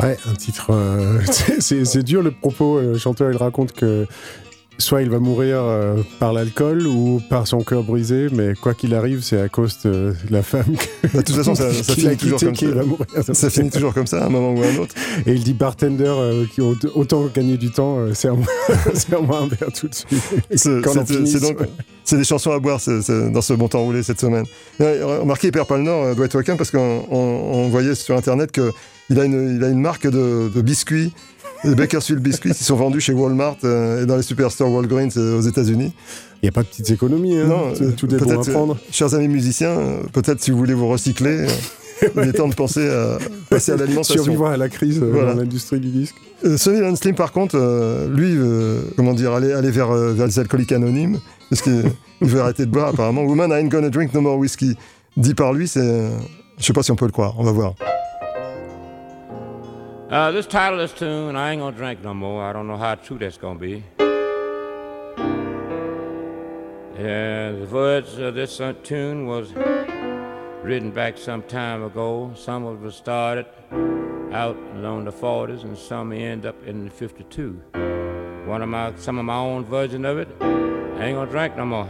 Ouais, 0.00 0.16
un 0.28 0.34
titre. 0.34 0.70
euh, 0.72 1.20
c'est- 1.60 2.02
dur 2.02 2.20
le 2.20 2.32
propos. 2.32 2.80
Le 2.80 2.98
chanteur, 2.98 3.30
il 3.30 3.36
raconte 3.36 3.70
que 3.70 4.08
soit 4.80 5.02
il 5.02 5.10
va 5.10 5.18
mourir 5.18 5.58
euh, 5.60 5.96
par 6.20 6.32
l'alcool 6.32 6.86
ou 6.86 7.20
par 7.28 7.46
son 7.48 7.62
cœur 7.62 7.82
brisé, 7.82 8.28
mais 8.32 8.54
quoi 8.54 8.74
qu'il 8.74 8.94
arrive, 8.94 9.22
c'est 9.22 9.40
à 9.40 9.48
cause 9.48 9.78
de 9.84 10.14
la 10.30 10.42
femme 10.42 10.76
que, 10.76 11.08
Bah, 11.08 11.18
de 11.18 11.22
toute 11.22 11.34
façon, 11.34 11.54
ça, 11.56 11.68
qu'il 11.84 11.94
finit 11.94 12.16
toujours 12.16 12.38
comme 12.40 12.52
qu'il 12.52 12.74
ça. 13.24 13.34
Ça 13.34 13.50
finit 13.50 13.70
toujours 13.70 13.92
comme 13.92 14.06
ça, 14.06 14.22
à 14.22 14.26
un 14.26 14.28
moment 14.28 14.52
ou 14.54 14.62
à 14.62 14.66
un 14.66 14.76
autre. 14.76 14.94
Et 15.26 15.32
il 15.32 15.42
dit 15.42 15.52
bartender, 15.52 16.04
euh, 16.06 16.44
qui 16.54 16.60
ont 16.60 16.76
autant 16.94 17.26
gagné 17.26 17.56
du 17.56 17.70
temps, 17.70 17.98
euh, 17.98 18.14
serre-moi 18.14 18.46
serre-moi 18.94 19.38
un 19.42 19.46
verre 19.48 19.72
tout 19.74 19.88
de 19.88 19.94
suite. 19.94 20.08
C'est 20.50 20.58
c'est- 20.82 21.26
c'est 21.26 21.40
donc 21.40 21.60
ouais. 21.60 21.68
c'est 22.04 22.16
des 22.16 22.24
chansons 22.24 22.52
à 22.52 22.58
boire 22.60 22.80
c'est- 22.80 23.02
c'est 23.02 23.30
dans 23.32 23.40
ce 23.42 23.54
bon 23.54 23.68
temps 23.68 23.82
roulé 23.82 24.02
cette 24.04 24.20
semaine. 24.20 24.44
Et, 24.80 25.02
Remarquez, 25.02 25.48
il 25.48 25.52
perd 25.52 25.66
pas 25.66 25.76
le 25.76 25.82
nord, 25.82 26.14
Dwight 26.14 26.32
parce 26.56 26.70
qu'on 26.70 27.04
on- 27.10 27.16
on 27.16 27.68
voyait 27.68 27.94
sur 27.96 28.16
internet 28.16 28.52
que 28.52 28.70
il 29.10 29.18
a 29.18 29.24
une, 29.24 29.56
il 29.56 29.64
a 29.64 29.68
une 29.68 29.80
marque 29.80 30.06
de, 30.06 30.50
de 30.54 30.60
biscuits, 30.62 31.12
les 31.64 31.74
Bakersfield 31.74 32.22
biscuits, 32.22 32.52
qui 32.52 32.64
sont 32.64 32.76
vendus 32.76 33.00
chez 33.00 33.12
Walmart 33.12 33.56
euh, 33.64 34.02
et 34.02 34.06
dans 34.06 34.16
les 34.16 34.22
superstores 34.22 34.70
Walgreens 34.70 35.08
euh, 35.16 35.38
aux 35.38 35.42
États-Unis. 35.42 35.92
Il 36.42 36.44
n'y 36.44 36.48
a 36.48 36.52
pas 36.52 36.62
de 36.62 36.68
petites 36.68 36.90
économies, 36.90 37.36
hein. 37.36 37.46
Non, 37.46 37.72
tout, 37.96 38.14
est 38.14 38.18
bon 38.18 38.40
à 38.40 38.44
prendre. 38.44 38.74
euh, 38.74 38.92
chers 38.92 39.14
amis 39.14 39.28
musiciens, 39.28 39.76
peut-être 40.12 40.40
si 40.40 40.50
vous 40.52 40.58
voulez 40.58 40.74
vous 40.74 40.86
recycler, 40.88 41.46
il 42.16 42.22
est 42.28 42.32
temps 42.32 42.46
de 42.48 42.54
penser 42.54 42.88
à 42.88 43.18
passer 43.50 43.72
à 43.72 43.76
l'alimentation. 43.78 44.22
Survivre 44.22 44.46
à 44.46 44.56
la 44.56 44.68
crise 44.68 45.00
euh, 45.02 45.10
Voilà. 45.12 45.34
dans 45.34 45.40
l'industrie 45.40 45.80
du 45.80 45.88
disque. 45.88 46.14
Euh, 46.44 46.56
Sonny 46.56 46.96
Slim, 46.96 47.16
par 47.16 47.32
contre, 47.32 47.56
euh, 47.58 48.08
lui, 48.14 48.38
comment 48.96 49.14
dire, 49.14 49.32
aller, 49.32 49.52
aller 49.52 49.72
vers, 49.72 49.92
vers 49.92 50.26
les 50.26 50.38
alcooliques 50.38 50.70
anonymes, 50.72 51.18
parce 51.50 51.62
qu'il 51.62 51.82
il 52.22 52.28
veut 52.28 52.40
arrêter 52.40 52.66
de 52.66 52.70
boire, 52.70 52.88
apparemment. 52.90 53.22
Woman, 53.24 53.50
I 53.50 53.54
ain't 53.54 53.68
gonna 53.70 53.90
drink 53.90 54.14
no 54.14 54.20
more 54.20 54.38
whiskey. 54.38 54.76
Dit 55.16 55.34
par 55.34 55.52
lui, 55.52 55.66
c'est. 55.66 56.08
je 56.58 56.64
sais 56.64 56.72
pas 56.72 56.84
si 56.84 56.92
on 56.92 56.96
peut 56.96 57.06
le 57.06 57.10
croire, 57.12 57.34
on 57.38 57.42
va 57.42 57.50
voir. 57.50 57.74
Uh, 60.10 60.30
this 60.30 60.46
title 60.46 60.78
this 60.78 60.94
tune, 60.94 61.36
I 61.36 61.52
ain't 61.52 61.60
gonna 61.60 61.76
drink 61.76 62.02
no 62.02 62.14
more. 62.14 62.42
I 62.42 62.54
don't 62.54 62.66
know 62.66 62.78
how 62.78 62.94
true 62.94 63.18
that's 63.18 63.36
gonna 63.36 63.58
be. 63.58 63.84
Yeah, 66.98 67.52
the 67.52 67.68
words 67.70 68.16
of 68.16 68.34
this 68.34 68.58
uh, 68.58 68.72
tune 68.82 69.26
was 69.26 69.52
written 70.62 70.92
back 70.92 71.18
some 71.18 71.42
time 71.42 71.84
ago. 71.84 72.32
Some 72.34 72.64
of 72.64 72.82
it 72.86 72.92
started 72.92 73.44
out 74.32 74.56
along 74.76 75.04
the 75.04 75.12
40s, 75.12 75.64
and 75.64 75.76
some 75.76 76.12
end 76.12 76.46
up 76.46 76.56
in 76.66 76.86
the 76.86 76.90
52. 76.90 77.62
One 78.46 78.62
of 78.62 78.70
my, 78.70 78.94
some 78.96 79.18
of 79.18 79.26
my 79.26 79.36
own 79.36 79.66
version 79.66 80.06
of 80.06 80.16
it, 80.16 80.28
I 80.40 81.04
ain't 81.04 81.16
gonna 81.16 81.30
drink 81.30 81.54
no 81.54 81.66
more. 81.66 81.88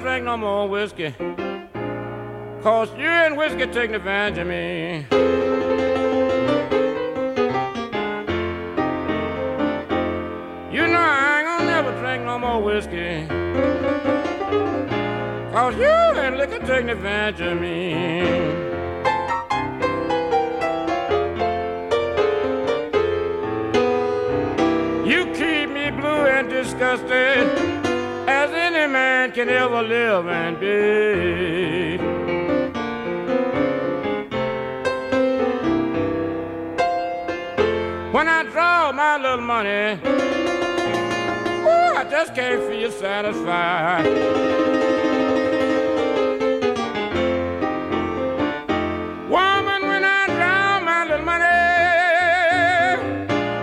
Drink 0.00 0.24
no 0.24 0.36
more 0.36 0.68
whiskey. 0.68 1.12
Cause 2.62 2.90
you 2.96 3.06
and 3.06 3.36
whiskey 3.36 3.66
taking 3.66 3.94
advantage 3.96 4.38
of 4.38 4.46
me. 4.46 5.06
You 10.72 10.86
know 10.86 11.00
I 11.00 11.38
ain't 11.38 11.46
gonna 11.48 11.64
never 11.66 11.92
drink 12.00 12.24
no 12.24 12.38
more 12.38 12.62
whiskey. 12.62 13.26
Cause 15.52 15.74
you 15.76 15.86
and 15.86 16.36
liquor 16.36 16.64
taking 16.64 16.90
advantage 16.90 17.40
of 17.40 17.60
me. 17.60 18.77
Can 29.38 29.50
ever 29.50 29.82
live 29.84 30.26
and 30.26 30.58
be. 30.58 31.98
When 38.10 38.26
I 38.26 38.42
draw 38.50 38.90
my 38.90 39.16
little 39.16 39.46
money, 39.46 40.00
ooh, 41.62 41.94
I 42.00 42.04
just 42.10 42.34
can't 42.34 42.68
feel 42.68 42.90
satisfied. 42.90 44.06
Woman, 49.30 49.86
when 49.86 50.02
I 50.02 50.26
draw 50.34 50.80
my 50.80 51.04
little 51.04 51.24
money, 51.24 51.44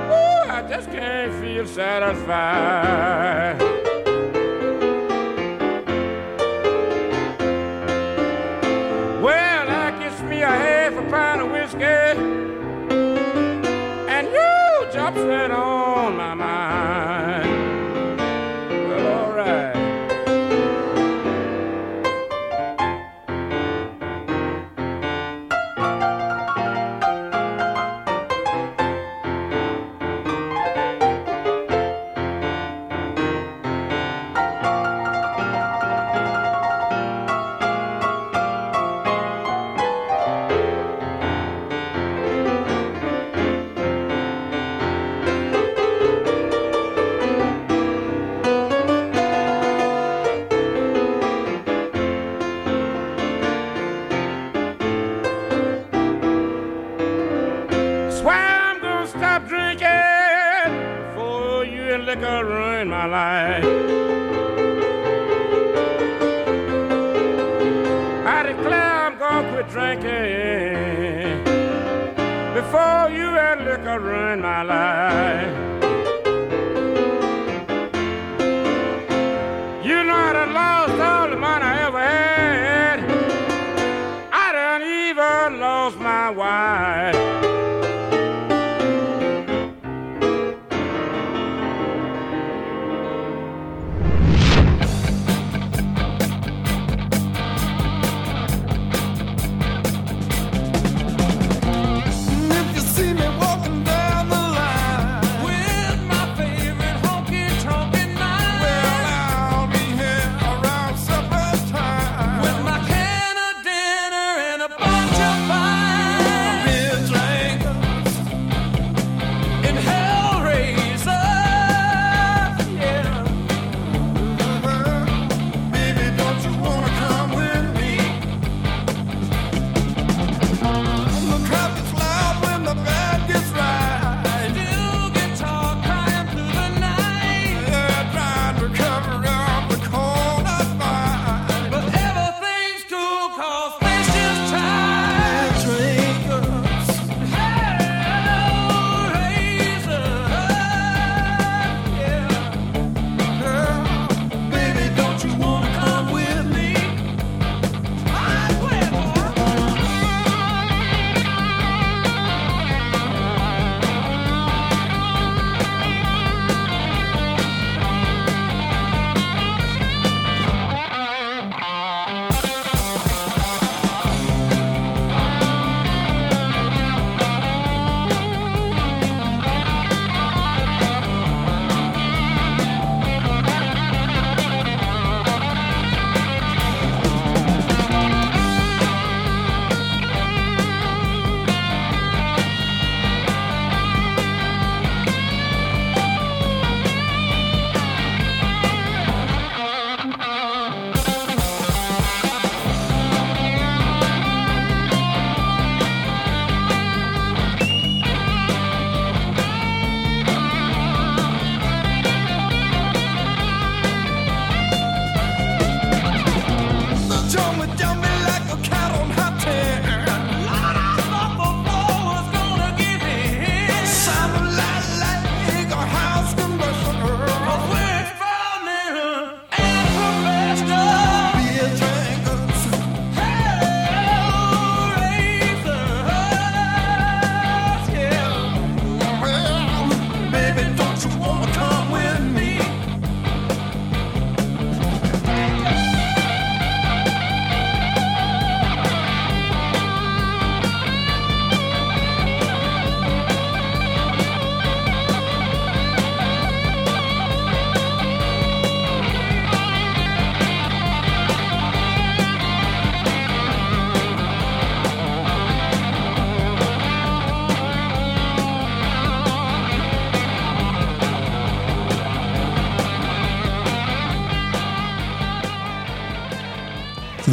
ooh, 0.10 0.50
I 0.50 0.66
just 0.70 0.90
can't 0.90 1.34
feel 1.44 1.68
satisfied. 1.68 3.75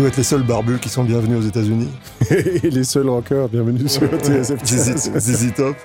Doit 0.03 0.09
être 0.09 0.17
les 0.17 0.23
seuls 0.25 0.43
barbus 0.43 0.79
qui 0.79 0.89
sont 0.89 1.05
bienvenus 1.05 1.39
aux 1.39 1.47
États-Unis. 1.49 1.89
Et 2.31 2.71
les 2.71 2.83
seuls 2.85 3.09
rockers, 3.09 3.49
bienvenue 3.49 3.89
sur 3.89 4.03
TSF 4.03 4.65
ZZ 4.67 5.53
Top. 5.55 5.77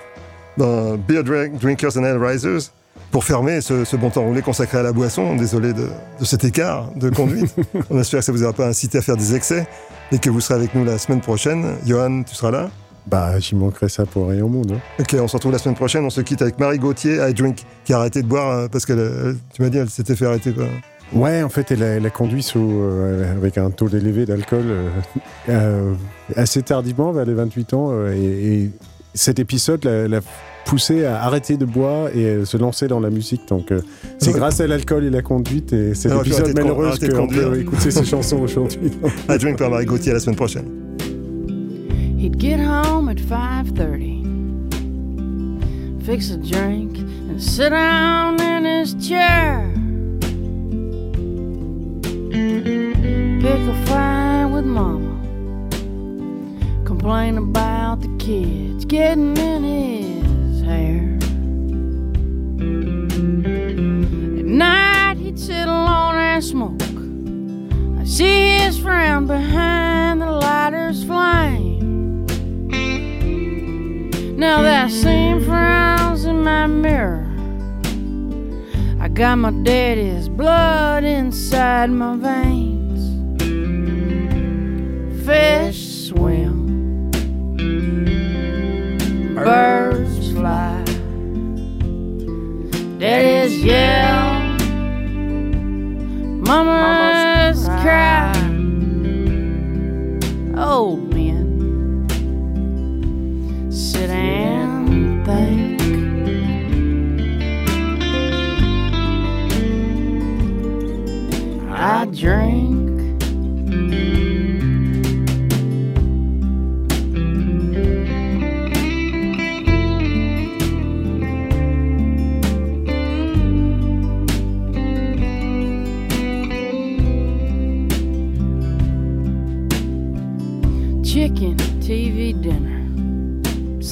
Dans 0.56 0.96
Beer 0.96 1.22
Drink- 1.22 1.60
Drinkers 1.60 1.96
and 1.96 2.02
Ale 2.04 2.18
Risers. 2.22 2.72
Pour 3.12 3.24
fermer 3.24 3.60
ce, 3.60 3.84
ce 3.84 3.96
bon 3.96 4.10
temps 4.10 4.24
roulé 4.24 4.42
consacré 4.42 4.76
à 4.78 4.82
la 4.82 4.92
boisson, 4.92 5.34
désolé 5.36 5.72
de, 5.72 5.86
de 6.20 6.24
cet 6.24 6.44
écart 6.44 6.90
de 6.96 7.08
conduite. 7.10 7.54
On 7.90 7.98
espère 8.00 8.20
que 8.20 8.26
ça 8.26 8.32
vous 8.32 8.42
aura 8.42 8.52
pas 8.52 8.66
incité 8.66 8.98
à 8.98 9.02
faire 9.02 9.16
des 9.16 9.34
excès 9.36 9.66
et 10.12 10.18
que 10.18 10.28
vous 10.30 10.40
serez 10.40 10.54
avec 10.54 10.74
nous 10.74 10.84
la 10.84 10.98
semaine 10.98 11.20
prochaine. 11.20 11.64
Johan, 11.86 12.24
tu 12.24 12.34
seras 12.34 12.50
là? 12.50 12.70
Bah, 13.06 13.38
j'y 13.38 13.54
manquerai 13.54 13.88
ça 13.88 14.04
pour 14.04 14.28
rien 14.28 14.42
au 14.44 14.48
monde. 14.48 14.72
hein. 14.76 14.80
Ok, 15.00 15.16
on 15.18 15.28
se 15.28 15.36
retrouve 15.36 15.52
la 15.52 15.58
semaine 15.58 15.76
prochaine. 15.76 16.04
On 16.04 16.10
se 16.10 16.20
quitte 16.20 16.42
avec 16.42 16.58
Marie 16.58 16.78
Gauthier, 16.78 17.18
I 17.26 17.32
Drink, 17.32 17.64
qui 17.84 17.92
a 17.94 17.98
arrêté 17.98 18.20
de 18.22 18.26
boire 18.26 18.50
euh, 18.50 18.68
parce 18.68 18.84
elle- 18.90 19.36
tu 19.54 19.62
m'as 19.62 19.68
dit, 19.70 19.78
elle 19.78 19.88
s'était 19.88 20.16
fait 20.16 20.26
arrêter. 20.26 20.52
quoi. 20.52 20.64
Ouais, 21.12 21.42
en 21.42 21.48
fait, 21.48 21.70
elle 21.70 21.82
a, 21.82 21.86
elle 21.86 22.04
a 22.06 22.10
conduit 22.10 22.42
sous, 22.42 22.58
euh, 22.70 23.32
avec 23.36 23.56
un 23.56 23.70
taux 23.70 23.88
élevé 23.88 24.26
d'alcool 24.26 24.64
euh, 24.66 24.88
euh, 25.48 25.94
assez 26.36 26.62
tardivement, 26.62 27.12
vers 27.12 27.24
les 27.24 27.32
28 27.34 27.74
ans. 27.74 27.88
euh, 27.92 28.12
et, 28.14 28.62
et 28.64 28.70
cet 29.14 29.38
épisode 29.38 29.84
l'a 29.84 30.06
l'a 30.06 30.20
poussée 30.66 31.06
à 31.06 31.22
arrêter 31.22 31.56
de 31.56 31.64
boire 31.64 32.08
et 32.14 32.42
à 32.42 32.44
se 32.44 32.58
lancer 32.58 32.88
dans 32.88 33.00
la 33.00 33.08
musique. 33.08 33.48
Donc, 33.48 33.72
euh, 33.72 33.80
c'est 34.18 34.32
grâce 34.32 34.60
à 34.60 34.66
l'alcool 34.66 35.02
et 35.04 35.10
la 35.10 35.22
conduite 35.22 35.72
et 35.72 35.94
cet 35.94 36.12
Alors, 36.12 36.20
épisode 36.26 36.54
malheureux 36.54 36.90
qu'on 37.16 37.26
peut 37.26 37.58
écouter 37.58 37.90
ces 37.90 38.04
chansons 38.04 38.40
aujourd'hui. 38.40 38.90
I 39.30 39.38
Drink 39.38 39.56
par 39.58 39.70
Marie 39.70 39.86
Gauthier 39.86 40.10
à 40.10 40.14
la 40.14 40.20
semaine 40.20 40.36
prochaine. 40.36 40.66
He'd 42.18 42.38
get 42.38 42.58
home 42.60 43.08
at 43.08 43.14
5:30, 43.18 44.26
fix 46.04 46.30
a 46.32 46.36
drink 46.36 46.98
and 47.30 47.38
sit 47.40 47.70
down 47.70 48.38
in 48.40 48.64
his 48.66 48.94
chair. 49.00 49.62
Pick 52.38 53.60
a 53.60 53.86
fight 53.86 54.46
with 54.46 54.64
mama, 54.64 55.18
complain 56.84 57.36
about 57.36 58.00
the 58.00 58.08
kids 58.18 58.84
getting 58.84 59.36
in 59.36 59.64
his 59.64 60.62
hair. 60.62 61.18
At 64.38 64.44
night 64.44 65.16
he'd 65.18 65.38
sit 65.38 65.66
alone 65.66 66.14
and 66.16 66.44
smoke. 66.44 66.82
I 68.00 68.04
see 68.04 68.58
his 68.58 68.78
friend 68.78 69.26
behind 69.26 70.20
the 70.20 70.30
lighter's 70.30 71.02
flame. 71.02 72.26
Now 74.36 74.62
that 74.62 74.90
same 74.90 75.44
frown's 75.44 76.24
in 76.24 76.42
my 76.44 76.66
mirror. 76.68 77.27
Got 79.18 79.34
my 79.38 79.50
daddy's 79.50 80.28
blood 80.28 81.02
inside 81.02 81.90
my 81.90 82.14
veins. 82.14 83.00
Fish 85.26 86.06
swim, 86.06 87.10
birds 89.34 90.30
fly. 90.30 90.84
Daddy's 93.00 93.60
yell, 93.60 94.40
mama's 96.46 97.64
cry. 97.82 98.07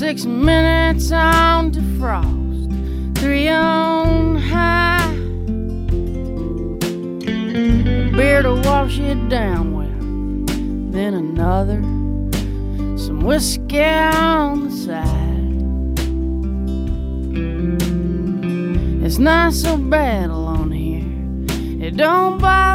Six 0.07 0.25
minutes 0.25 1.11
on 1.11 1.73
to 1.73 1.83
frost, 1.99 2.71
three 3.21 3.49
on 3.49 4.37
high. 4.37 5.13
Beer 8.17 8.43
to 8.43 8.55
wash 8.65 9.01
it 9.01 9.29
down 9.29 9.75
with, 9.75 10.93
then 10.93 11.15
another, 11.15 11.83
some 12.97 13.19
whiskey 13.25 13.83
on 13.83 14.69
the 14.69 14.77
side. 14.77 15.97
It's 19.05 19.19
not 19.19 19.55
so 19.55 19.77
bad 19.77 20.31
alone 20.31 20.71
here, 20.71 21.85
it 21.85 21.97
don't 21.97 22.41
bother 22.41 22.66